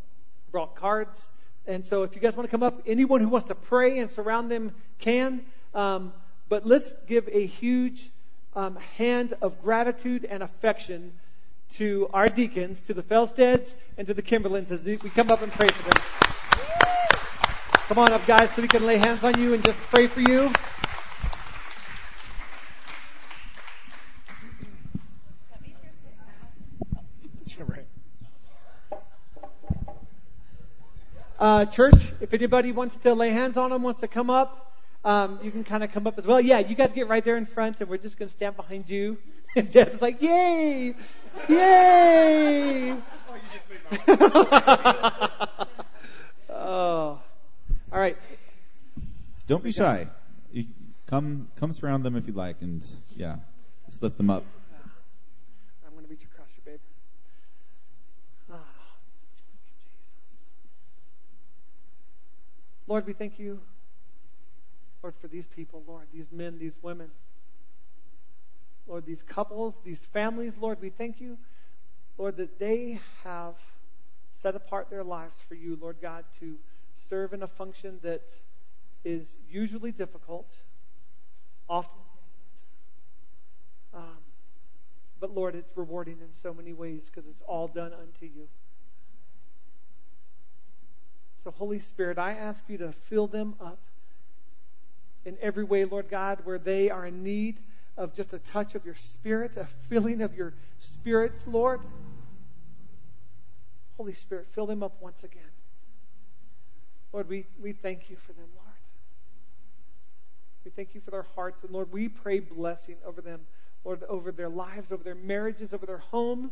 brought 0.51 0.75
cards. 0.75 1.29
And 1.65 1.85
so 1.85 2.03
if 2.03 2.15
you 2.15 2.21
guys 2.21 2.35
want 2.35 2.47
to 2.47 2.51
come 2.51 2.63
up, 2.63 2.83
anyone 2.85 3.21
who 3.21 3.29
wants 3.29 3.47
to 3.47 3.55
pray 3.55 3.99
and 3.99 4.09
surround 4.09 4.51
them 4.51 4.73
can. 4.99 5.45
Um, 5.73 6.13
but 6.49 6.65
let's 6.65 6.93
give 7.07 7.27
a 7.31 7.45
huge 7.45 8.09
um, 8.55 8.77
hand 8.97 9.35
of 9.41 9.61
gratitude 9.61 10.25
and 10.25 10.43
affection 10.43 11.13
to 11.75 12.09
our 12.13 12.27
deacons, 12.27 12.79
to 12.87 12.93
the 12.93 13.03
Felsteads, 13.03 13.73
and 13.97 14.07
to 14.07 14.13
the 14.13 14.21
Kimberlins 14.21 14.71
as 14.71 14.83
we 14.83 14.97
come 14.97 15.31
up 15.31 15.41
and 15.41 15.51
pray 15.51 15.67
for 15.67 15.83
them. 15.89 16.01
Come 17.87 17.99
on 17.99 18.11
up, 18.11 18.25
guys, 18.25 18.49
so 18.51 18.61
we 18.61 18.67
can 18.67 18.85
lay 18.85 18.97
hands 18.97 19.23
on 19.23 19.39
you 19.39 19.53
and 19.53 19.63
just 19.63 19.77
pray 19.79 20.07
for 20.07 20.21
you. 20.21 20.49
Uh, 31.39 31.65
church, 31.65 31.95
if 32.19 32.33
anybody 32.33 32.71
wants 32.71 32.97
to 32.97 33.13
lay 33.13 33.29
hands 33.29 33.57
on 33.57 33.69
them, 33.69 33.83
wants 33.83 33.99
to 34.01 34.07
come 34.07 34.29
up, 34.29 34.73
um, 35.05 35.39
you 35.43 35.51
can 35.51 35.63
kind 35.63 35.83
of 35.83 35.91
come 35.91 36.07
up 36.07 36.17
as 36.17 36.25
well. 36.25 36.41
Yeah, 36.41 36.59
you 36.59 36.75
guys 36.75 36.91
get 36.93 37.07
right 37.07 37.23
there 37.23 37.37
in 37.37 37.45
front, 37.45 37.79
and 37.79 37.89
we're 37.89 37.97
just 37.97 38.17
going 38.17 38.27
to 38.29 38.35
stand 38.35 38.55
behind 38.55 38.89
you. 38.89 39.17
And 39.55 39.71
Deb's 39.71 40.01
like, 40.01 40.21
yay! 40.21 40.93
Yay! 41.49 42.91
oh. 46.49 47.19
All 47.91 47.99
right. 47.99 48.17
Don't 49.47 49.63
be 49.63 49.71
shy. 49.71 50.07
Come 51.07 51.47
come 51.55 51.71
surround 51.71 52.03
them 52.03 52.17
if 52.17 52.27
you 52.27 52.33
like, 52.33 52.57
and 52.61 52.85
yeah, 53.15 53.37
just 53.85 54.03
lift 54.03 54.17
them 54.17 54.29
up. 54.29 54.43
I'm 55.85 55.93
going 55.93 56.03
to 56.03 56.09
reach 56.09 56.23
across 56.23 56.49
you, 56.57 56.61
babe. 56.65 56.79
Ah, 58.51 58.55
thank 59.37 59.61
you, 59.61 59.77
Jesus. 59.77 59.87
Lord, 62.87 63.05
we 63.05 63.13
thank 63.13 63.37
you, 63.37 63.59
Lord, 65.03 65.13
for 65.19 65.27
these 65.27 65.45
people, 65.45 65.83
Lord, 65.85 66.07
these 66.13 66.31
men, 66.31 66.57
these 66.57 66.77
women. 66.81 67.09
Lord, 68.87 69.05
these 69.05 69.21
couples, 69.21 69.73
these 69.83 69.99
families, 70.13 70.55
Lord, 70.57 70.79
we 70.81 70.89
thank 70.89 71.19
you, 71.19 71.37
Lord, 72.17 72.37
that 72.37 72.57
they 72.57 72.99
have 73.23 73.55
set 74.41 74.55
apart 74.55 74.89
their 74.89 75.03
lives 75.03 75.35
for 75.49 75.55
you, 75.55 75.77
Lord 75.79 75.97
God, 76.01 76.23
to 76.39 76.55
serve 77.09 77.33
in 77.33 77.43
a 77.43 77.47
function 77.47 77.99
that 78.03 78.23
is 79.03 79.27
usually 79.49 79.91
difficult, 79.91 80.47
often. 81.67 82.01
Um, 83.93 84.17
but 85.19 85.35
Lord, 85.35 85.55
it's 85.55 85.75
rewarding 85.75 86.19
in 86.21 86.29
so 86.41 86.53
many 86.53 86.71
ways 86.71 87.03
because 87.05 87.27
it's 87.29 87.41
all 87.47 87.67
done 87.67 87.91
unto 87.93 88.25
you. 88.25 88.47
Holy 91.51 91.79
Spirit, 91.79 92.17
I 92.17 92.33
ask 92.33 92.63
you 92.67 92.77
to 92.79 92.91
fill 93.09 93.27
them 93.27 93.55
up 93.61 93.79
in 95.25 95.37
every 95.41 95.63
way, 95.63 95.85
Lord 95.85 96.09
God, 96.09 96.39
where 96.43 96.59
they 96.59 96.89
are 96.89 97.05
in 97.05 97.23
need 97.23 97.59
of 97.97 98.13
just 98.13 98.33
a 98.33 98.39
touch 98.39 98.75
of 98.75 98.85
your 98.85 98.95
spirit, 98.95 99.57
a 99.57 99.67
filling 99.89 100.21
of 100.21 100.35
your 100.35 100.53
spirits, 100.79 101.45
Lord. 101.47 101.81
Holy 103.97 104.13
Spirit, 104.13 104.47
fill 104.53 104.67
them 104.67 104.83
up 104.83 105.01
once 105.01 105.23
again. 105.23 105.41
Lord, 107.11 107.27
we, 107.27 107.45
we 107.61 107.73
thank 107.73 108.09
you 108.09 108.15
for 108.15 108.33
them, 108.33 108.45
Lord. 108.55 108.67
We 110.63 110.71
thank 110.71 110.93
you 110.93 111.01
for 111.01 111.11
their 111.11 111.25
hearts. 111.35 111.63
And 111.63 111.71
Lord, 111.71 111.91
we 111.91 112.09
pray 112.09 112.39
blessing 112.39 112.95
over 113.05 113.21
them, 113.21 113.41
Lord, 113.83 114.03
over 114.09 114.31
their 114.31 114.49
lives, 114.49 114.91
over 114.91 115.03
their 115.03 115.15
marriages, 115.15 115.73
over 115.73 115.85
their 115.85 115.97
homes, 115.97 116.51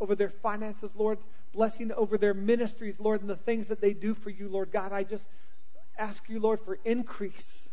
over 0.00 0.14
their 0.14 0.30
finances, 0.30 0.90
Lord, 0.94 1.18
blessing 1.54 1.92
over 1.92 2.18
their 2.18 2.34
ministries, 2.34 2.98
Lord, 2.98 3.20
and 3.20 3.30
the 3.30 3.36
things 3.36 3.68
that 3.68 3.80
they 3.80 3.92
do 3.92 4.14
for 4.14 4.30
you, 4.30 4.48
Lord 4.48 4.72
God. 4.72 4.92
I 4.92 5.04
just 5.04 5.24
ask 5.96 6.28
you, 6.28 6.40
Lord, 6.40 6.60
for 6.60 6.78
increase. 6.84 7.68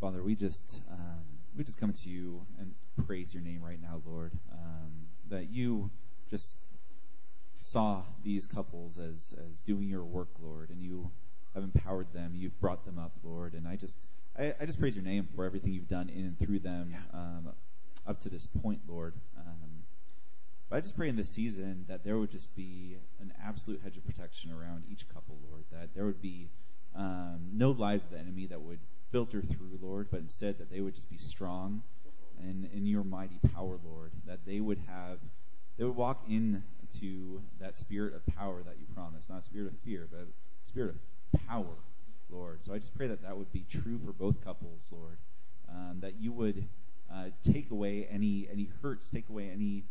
Father, 0.00 0.22
we 0.22 0.36
just 0.36 0.80
um, 0.92 1.24
we 1.56 1.64
just 1.64 1.78
come 1.78 1.92
to 1.92 2.08
you 2.08 2.46
and 2.60 2.72
praise 3.04 3.34
your 3.34 3.42
name 3.42 3.62
right 3.62 3.82
now, 3.82 4.00
Lord. 4.06 4.32
Um, 4.52 4.92
that 5.28 5.50
you 5.50 5.90
just 6.30 6.58
saw 7.68 8.02
these 8.24 8.46
couples 8.46 8.98
as 8.98 9.34
as 9.48 9.60
doing 9.62 9.88
your 9.88 10.04
work, 10.04 10.28
Lord, 10.42 10.70
and 10.70 10.82
you 10.82 11.10
have 11.54 11.62
empowered 11.62 12.12
them. 12.14 12.32
You've 12.34 12.58
brought 12.60 12.84
them 12.86 12.98
up, 12.98 13.12
Lord, 13.22 13.52
and 13.54 13.68
I 13.68 13.76
just 13.76 13.98
I, 14.38 14.54
I 14.60 14.66
just 14.66 14.80
praise 14.80 14.96
your 14.96 15.04
name 15.04 15.28
for 15.36 15.44
everything 15.44 15.72
you've 15.72 15.88
done 15.88 16.08
in 16.08 16.24
and 16.24 16.38
through 16.38 16.60
them 16.60 16.94
um, 17.12 17.50
up 18.06 18.20
to 18.20 18.30
this 18.30 18.46
point, 18.46 18.80
Lord. 18.88 19.14
Um, 19.36 19.84
but 20.70 20.76
I 20.76 20.80
just 20.80 20.96
pray 20.96 21.08
in 21.08 21.16
this 21.16 21.28
season 21.28 21.84
that 21.88 22.04
there 22.04 22.18
would 22.18 22.30
just 22.30 22.54
be 22.56 22.96
an 23.20 23.32
absolute 23.44 23.80
hedge 23.82 23.96
of 23.96 24.04
protection 24.06 24.50
around 24.50 24.84
each 24.90 25.06
couple, 25.08 25.36
Lord. 25.50 25.64
That 25.70 25.94
there 25.94 26.06
would 26.06 26.22
be 26.22 26.48
um, 26.96 27.50
no 27.52 27.72
lies 27.72 28.04
of 28.04 28.12
the 28.12 28.18
enemy 28.18 28.46
that 28.46 28.60
would 28.60 28.80
filter 29.12 29.42
through, 29.42 29.78
Lord, 29.80 30.08
but 30.10 30.20
instead 30.20 30.58
that 30.58 30.70
they 30.70 30.80
would 30.80 30.94
just 30.94 31.10
be 31.10 31.18
strong 31.18 31.82
and 32.40 32.68
in 32.72 32.86
your 32.86 33.04
mighty 33.04 33.40
power, 33.54 33.78
Lord, 33.84 34.12
that 34.26 34.46
they 34.46 34.60
would 34.60 34.78
have, 34.86 35.18
they 35.76 35.84
would 35.84 35.96
walk 35.96 36.22
into 36.94 37.40
that 37.60 37.78
spirit 37.78 38.14
of 38.14 38.26
power 38.34 38.62
that 38.64 38.76
you 38.78 38.86
promised, 38.94 39.30
not 39.30 39.40
a 39.40 39.42
spirit 39.42 39.72
of 39.72 39.78
fear, 39.80 40.08
but 40.10 40.20
a 40.20 40.68
spirit 40.68 40.96
of 41.34 41.40
power, 41.46 41.74
Lord. 42.30 42.64
So 42.64 42.72
I 42.74 42.78
just 42.78 42.96
pray 42.96 43.06
that 43.08 43.22
that 43.22 43.36
would 43.36 43.52
be 43.52 43.64
true 43.68 43.98
for 44.04 44.12
both 44.12 44.42
couples, 44.44 44.88
Lord, 44.92 45.18
um, 45.68 45.98
that 46.00 46.20
you 46.20 46.32
would 46.32 46.66
uh, 47.12 47.26
take 47.42 47.70
away 47.70 48.06
any 48.10 48.48
any 48.50 48.70
hurts, 48.82 49.10
take 49.10 49.28
away 49.28 49.50
any 49.50 49.84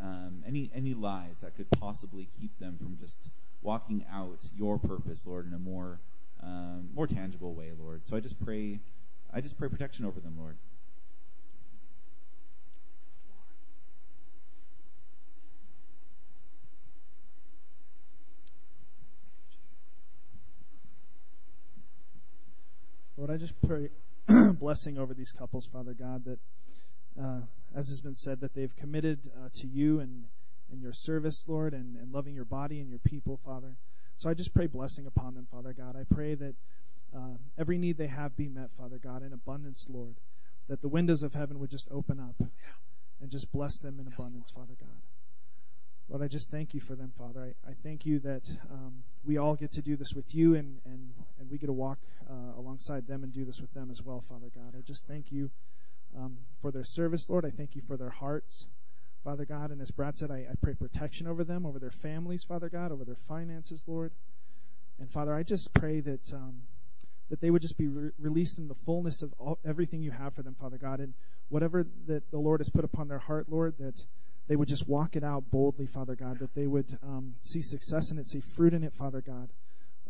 um, 0.00 0.42
any 0.46 0.70
any 0.74 0.94
lies 0.94 1.40
that 1.40 1.56
could 1.56 1.70
possibly 1.70 2.28
keep 2.40 2.58
them 2.58 2.76
from 2.78 2.96
just 2.98 3.18
walking 3.62 4.04
out 4.12 4.38
your 4.56 4.78
purpose, 4.78 5.26
Lord, 5.26 5.46
in 5.46 5.54
a 5.54 5.58
more 5.58 6.00
um, 6.42 6.88
more 6.94 7.06
tangible 7.06 7.54
way, 7.54 7.70
Lord. 7.78 8.02
So 8.06 8.16
I 8.16 8.20
just 8.20 8.42
pray, 8.44 8.80
I 9.32 9.40
just 9.40 9.58
pray 9.58 9.68
protection 9.68 10.04
over 10.04 10.20
them, 10.20 10.36
Lord. 10.38 10.56
Lord, 23.22 23.30
I 23.30 23.36
just 23.36 23.54
pray 23.62 23.88
blessing 24.58 24.98
over 24.98 25.14
these 25.14 25.30
couples, 25.30 25.64
Father 25.72 25.94
God, 25.94 26.24
that 26.24 26.38
uh, 27.22 27.38
as 27.72 27.88
has 27.90 28.00
been 28.00 28.16
said, 28.16 28.40
that 28.40 28.52
they've 28.52 28.74
committed 28.74 29.20
uh, 29.36 29.48
to 29.60 29.68
you 29.68 30.00
and, 30.00 30.24
and 30.72 30.82
your 30.82 30.92
service, 30.92 31.44
Lord, 31.46 31.72
and, 31.72 31.94
and 31.94 32.12
loving 32.12 32.34
your 32.34 32.44
body 32.44 32.80
and 32.80 32.90
your 32.90 32.98
people, 32.98 33.38
Father. 33.44 33.76
So 34.16 34.28
I 34.28 34.34
just 34.34 34.52
pray 34.52 34.66
blessing 34.66 35.06
upon 35.06 35.34
them, 35.34 35.46
Father 35.52 35.72
God. 35.72 35.94
I 35.94 36.02
pray 36.12 36.34
that 36.34 36.54
uh, 37.16 37.36
every 37.56 37.78
need 37.78 37.96
they 37.96 38.08
have 38.08 38.36
be 38.36 38.48
met, 38.48 38.70
Father 38.76 38.98
God, 39.00 39.22
in 39.22 39.32
abundance, 39.32 39.86
Lord. 39.88 40.16
That 40.68 40.82
the 40.82 40.88
windows 40.88 41.22
of 41.22 41.32
heaven 41.32 41.60
would 41.60 41.70
just 41.70 41.86
open 41.92 42.18
up 42.18 42.48
and 43.20 43.30
just 43.30 43.52
bless 43.52 43.78
them 43.78 44.00
in 44.00 44.08
abundance, 44.08 44.50
Father 44.50 44.74
God. 44.80 45.11
Lord, 46.12 46.22
I 46.22 46.28
just 46.28 46.50
thank 46.50 46.74
you 46.74 46.80
for 46.80 46.94
them, 46.94 47.10
Father. 47.16 47.54
I, 47.66 47.70
I 47.70 47.72
thank 47.82 48.04
you 48.04 48.18
that 48.18 48.46
um, 48.70 49.02
we 49.24 49.38
all 49.38 49.54
get 49.54 49.72
to 49.72 49.82
do 49.82 49.96
this 49.96 50.12
with 50.12 50.34
you 50.34 50.56
and, 50.56 50.78
and, 50.84 51.10
and 51.40 51.50
we 51.50 51.56
get 51.56 51.68
to 51.68 51.72
walk 51.72 51.96
uh, 52.28 52.60
alongside 52.60 53.06
them 53.06 53.24
and 53.24 53.32
do 53.32 53.46
this 53.46 53.62
with 53.62 53.72
them 53.72 53.90
as 53.90 54.02
well, 54.02 54.20
Father 54.20 54.50
God. 54.54 54.74
I 54.76 54.82
just 54.82 55.06
thank 55.06 55.32
you 55.32 55.50
um, 56.14 56.36
for 56.60 56.70
their 56.70 56.84
service, 56.84 57.30
Lord. 57.30 57.46
I 57.46 57.50
thank 57.50 57.74
you 57.76 57.80
for 57.80 57.96
their 57.96 58.10
hearts. 58.10 58.66
Father 59.24 59.46
God. 59.46 59.70
And 59.70 59.80
as 59.80 59.90
Brad 59.90 60.18
said, 60.18 60.30
I, 60.30 60.46
I 60.50 60.54
pray 60.60 60.74
protection 60.74 61.28
over 61.28 61.44
them, 61.44 61.64
over 61.64 61.78
their 61.78 61.90
families, 61.90 62.44
Father 62.44 62.68
God, 62.68 62.92
over 62.92 63.04
their 63.04 63.16
finances, 63.28 63.82
Lord. 63.86 64.12
And 64.98 65.10
Father, 65.10 65.34
I 65.34 65.44
just 65.44 65.72
pray 65.72 66.00
that 66.00 66.32
um, 66.34 66.60
that 67.30 67.40
they 67.40 67.50
would 67.50 67.62
just 67.62 67.78
be 67.78 67.88
re- 67.88 68.10
released 68.18 68.58
in 68.58 68.68
the 68.68 68.74
fullness 68.74 69.22
of 69.22 69.32
all, 69.38 69.58
everything 69.64 70.02
you 70.02 70.10
have 70.10 70.34
for 70.34 70.42
them, 70.42 70.56
Father 70.60 70.76
God, 70.76 71.00
and 71.00 71.14
whatever 71.48 71.86
that 72.06 72.30
the 72.30 72.38
Lord 72.38 72.60
has 72.60 72.68
put 72.68 72.84
upon 72.84 73.08
their 73.08 73.18
heart, 73.18 73.46
Lord, 73.48 73.74
that 73.78 74.04
they 74.48 74.56
would 74.56 74.68
just 74.68 74.88
walk 74.88 75.16
it 75.16 75.24
out 75.24 75.50
boldly, 75.50 75.86
Father 75.86 76.14
God, 76.14 76.40
that 76.40 76.54
they 76.54 76.66
would 76.66 76.98
um, 77.02 77.34
see 77.42 77.62
success 77.62 78.10
in 78.10 78.18
it, 78.18 78.28
see 78.28 78.40
fruit 78.40 78.74
in 78.74 78.82
it, 78.82 78.92
Father 78.92 79.20
God. 79.20 79.48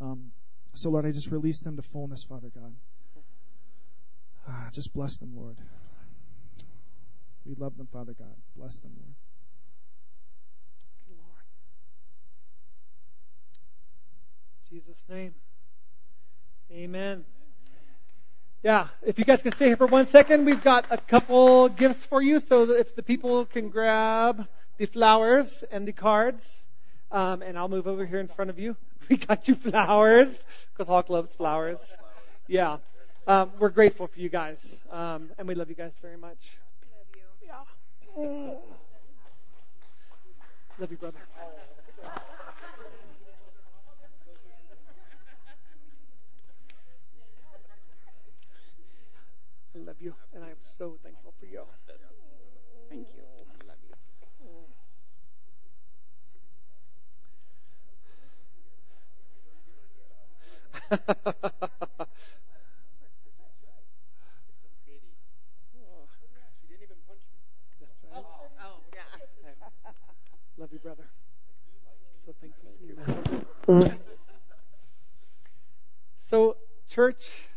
Um, 0.01 0.33
so, 0.75 0.91
Lord, 0.91 1.05
I 1.05 1.11
just 1.11 1.31
release 1.31 1.61
them 1.61 1.77
to 1.77 1.83
fullness, 1.83 2.25
Father 2.25 2.49
God. 2.55 2.75
Ah, 4.49 4.71
just 4.73 4.93
bless 4.93 5.19
them, 5.19 5.37
Lord. 5.37 5.57
We 7.45 7.55
love 7.55 7.77
them, 7.77 7.89
Father 7.93 8.15
God. 8.19 8.35
Bless 8.57 8.79
them, 8.79 8.93
Lord. 8.97 9.15
Lord. 11.11 11.45
Jesus' 14.71 15.05
name. 15.09 15.35
Amen. 16.71 17.25
Yeah, 18.63 18.87
if 19.05 19.19
you 19.19 19.25
guys 19.25 19.43
can 19.43 19.51
stay 19.51 19.67
here 19.67 19.77
for 19.77 19.89
one 19.89 20.07
second, 20.07 20.45
we've 20.45 20.63
got 20.63 20.87
a 20.91 20.97
couple 20.97 21.69
gifts 21.69 22.05
for 22.07 22.23
you. 22.23 22.39
So 22.39 22.71
if 22.71 22.95
the 22.95 23.03
people 23.03 23.45
can 23.45 23.71
grab 23.71 24.47
the 24.79 24.87
flowers 24.87 25.65
and 25.73 25.87
the 25.87 25.93
cards, 25.93 26.45
um, 27.11 27.43
and 27.43 27.59
I'll 27.59 27.69
move 27.69 27.89
over 27.89 28.07
here 28.07 28.21
in 28.21 28.29
front 28.29 28.51
of 28.51 28.59
you. 28.59 28.77
We 29.11 29.17
got 29.17 29.49
you 29.49 29.57
flowers 29.57 30.29
because 30.73 30.87
Hawk 30.87 31.11
loves 31.11 31.29
flowers. 31.33 31.81
Yeah, 32.47 32.77
um, 33.27 33.51
we're 33.59 33.69
grateful 33.71 34.07
for 34.07 34.21
you 34.21 34.29
guys, 34.29 34.65
um, 34.93 35.31
and 35.37 35.49
we 35.49 35.57
love 35.57 35.69
you 35.69 35.75
guys 35.75 35.91
very 36.01 36.17
much. 36.17 36.39
Love 40.79 40.91
you, 40.93 40.97
brother. 40.99 41.19
I 49.75 49.79
love 49.79 49.97
you, 50.01 50.15
and 50.35 50.45
I 50.45 50.51
am 50.51 50.57
so 50.79 50.99
thankful 51.03 51.33
for 51.41 51.47
you. 51.47 51.63
Thank 52.91 53.09
you. 53.15 53.23
I 53.39 53.67
love 53.67 53.79
you. 53.83 53.95
That's 67.81 68.05
right. 68.05 68.25
Oh, 68.63 68.81
yeah. 68.93 69.01
Love 70.59 70.69
you, 70.73 70.79
brother. 70.81 71.05
So 72.27 72.35
thankful 72.41 72.73
for 72.79 72.85
you, 72.85 72.97
man. 72.97 73.47
Mm. 73.69 73.99
So, 76.19 76.57
church, 76.89 77.49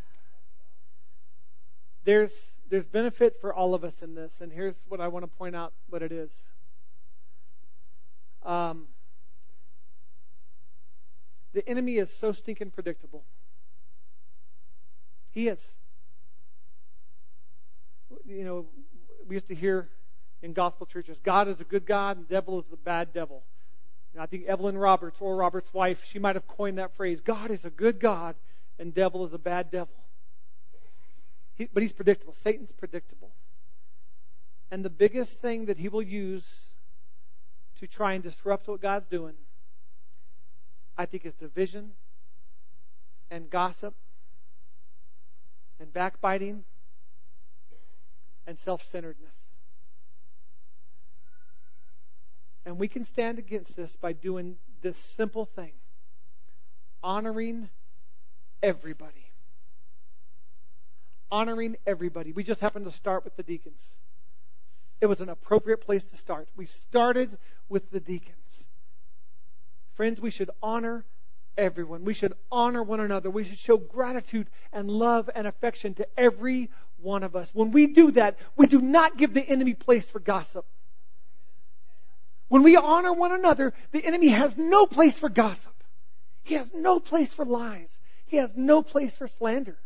there's 2.06 2.32
there's 2.70 2.88
benefit 2.88 3.36
for 3.42 3.54
all 3.54 3.74
of 3.74 3.84
us 3.84 4.02
in 4.02 4.16
this, 4.16 4.42
and 4.42 4.52
here's 4.52 4.76
what 4.88 5.00
I 5.00 5.08
want 5.08 5.24
to 5.24 5.28
point 5.28 5.56
out 5.56 5.74
what 5.90 6.02
it 6.02 6.12
is. 6.12 6.32
Um, 8.44 8.88
the 11.54 11.68
enemy 11.68 11.98
is 11.98 12.10
so 12.20 12.32
stinking 12.32 12.72
predictable. 12.72 13.24
He 15.32 15.48
is. 15.48 15.66
You 18.26 18.46
know, 18.46 18.66
we 19.28 19.36
used 19.36 19.48
to 19.50 19.56
hear 19.56 19.90
in 20.42 20.54
gospel 20.54 20.86
churches, 20.86 21.18
God 21.24 21.48
is 21.48 21.60
a 21.60 21.64
good 21.64 21.86
God 21.86 22.18
and 22.18 22.28
devil 22.30 22.60
is 22.60 22.66
a 22.72 22.78
bad 22.78 23.14
devil. 23.14 23.44
And 24.14 24.22
I 24.22 24.28
think 24.28 24.46
Evelyn 24.46 24.78
Roberts, 24.78 25.20
Oral 25.20 25.38
Roberts' 25.38 25.74
wife, 25.74 26.04
she 26.06 26.20
might 26.20 26.36
have 26.36 26.48
coined 26.48 26.78
that 26.78 26.96
phrase 26.96 27.20
God 27.20 27.52
is 27.52 27.66
a 27.66 27.70
good 27.70 28.00
God 28.00 28.36
and 28.80 28.94
devil 28.94 29.26
is 29.26 29.34
a 29.34 29.38
bad 29.38 29.72
devil. 29.72 30.05
He, 31.56 31.70
but 31.72 31.84
he's 31.84 31.94
predictable. 31.94 32.36
Satan's 32.44 32.72
predictable. 32.72 33.32
And 34.72 34.84
the 34.84 34.90
biggest 34.90 35.42
thing 35.42 35.66
that 35.66 35.78
he 35.78 35.88
will 35.88 36.02
use 36.02 36.46
to 37.80 37.88
try 37.88 38.14
and 38.14 38.24
disrupt 38.24 38.68
what 38.68 38.82
God's 38.82 39.08
doing, 39.08 39.36
I 40.98 41.06
think, 41.06 41.26
is 41.26 41.34
division 41.34 41.92
and 43.30 43.50
gossip 43.50 43.94
and 45.80 45.92
backbiting 45.92 46.64
and 48.48 48.60
self 48.60 48.88
centeredness. 48.90 49.36
And 52.66 52.80
we 52.80 52.88
can 52.88 53.04
stand 53.04 53.38
against 53.38 53.76
this 53.76 53.96
by 53.96 54.14
doing 54.14 54.56
this 54.82 54.98
simple 54.98 55.46
thing 55.46 55.74
honoring 57.04 57.70
everybody. 58.64 59.25
Honoring 61.36 61.76
everybody. 61.86 62.32
We 62.32 62.46
just 62.46 62.62
happened 62.62 62.86
to 62.86 62.94
start 62.94 63.26
with 63.26 63.36
the 63.36 63.44
deacons. 63.44 63.82
It 65.02 65.08
was 65.08 65.20
an 65.20 65.28
appropriate 65.28 65.82
place 65.82 66.06
to 66.06 66.18
start. 66.18 66.48
We 66.56 66.66
started 66.66 67.38
with 67.68 67.92
the 67.92 68.00
deacons. 68.00 68.64
Friends, 69.96 70.22
we 70.22 70.32
should 70.32 70.50
honor 70.64 71.04
everyone. 71.58 72.06
We 72.06 72.14
should 72.14 72.36
honor 72.50 72.82
one 72.84 73.02
another. 73.02 73.30
We 73.30 73.44
should 73.44 73.58
show 73.58 73.76
gratitude 73.76 74.48
and 74.72 74.90
love 74.90 75.30
and 75.36 75.46
affection 75.46 75.94
to 75.96 76.08
every 76.18 76.70
one 77.02 77.22
of 77.22 77.36
us. 77.36 77.50
When 77.52 77.72
we 77.72 77.88
do 77.88 78.12
that, 78.12 78.40
we 78.56 78.68
do 78.68 78.80
not 78.80 79.18
give 79.18 79.34
the 79.34 79.46
enemy 79.46 79.74
place 79.74 80.08
for 80.08 80.22
gossip. 80.22 80.66
When 82.48 82.64
we 82.64 82.78
honor 82.78 83.12
one 83.12 83.34
another, 83.34 83.74
the 83.92 84.06
enemy 84.06 84.30
has 84.30 84.56
no 84.56 84.86
place 84.86 85.18
for 85.18 85.28
gossip. 85.28 85.84
He 86.44 86.56
has 86.56 86.72
no 86.74 87.02
place 87.02 87.34
for 87.34 87.44
lies. 87.44 88.00
He 88.26 88.38
has 88.38 88.54
no 88.56 88.82
place 88.82 89.14
for 89.14 89.28
slander. 89.28 89.78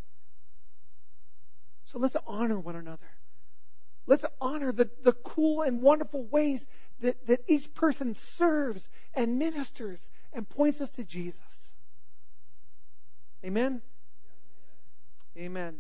So 1.91 1.97
let's 1.97 2.15
honor 2.27 2.59
one 2.59 2.75
another. 2.75 3.09
Let's 4.05 4.23
honor 4.39 4.71
the, 4.71 4.89
the 5.03 5.13
cool 5.13 5.63
and 5.63 5.81
wonderful 5.81 6.23
ways 6.23 6.67
that, 7.01 7.25
that 7.25 7.43
each 7.47 7.73
person 7.73 8.15
serves 8.15 8.87
and 9.15 9.39
ministers 9.39 10.09
and 10.31 10.47
points 10.47 10.81
us 10.81 10.91
to 10.91 11.03
Jesus. 11.03 11.41
Amen? 13.43 13.81
Amen. 15.35 15.77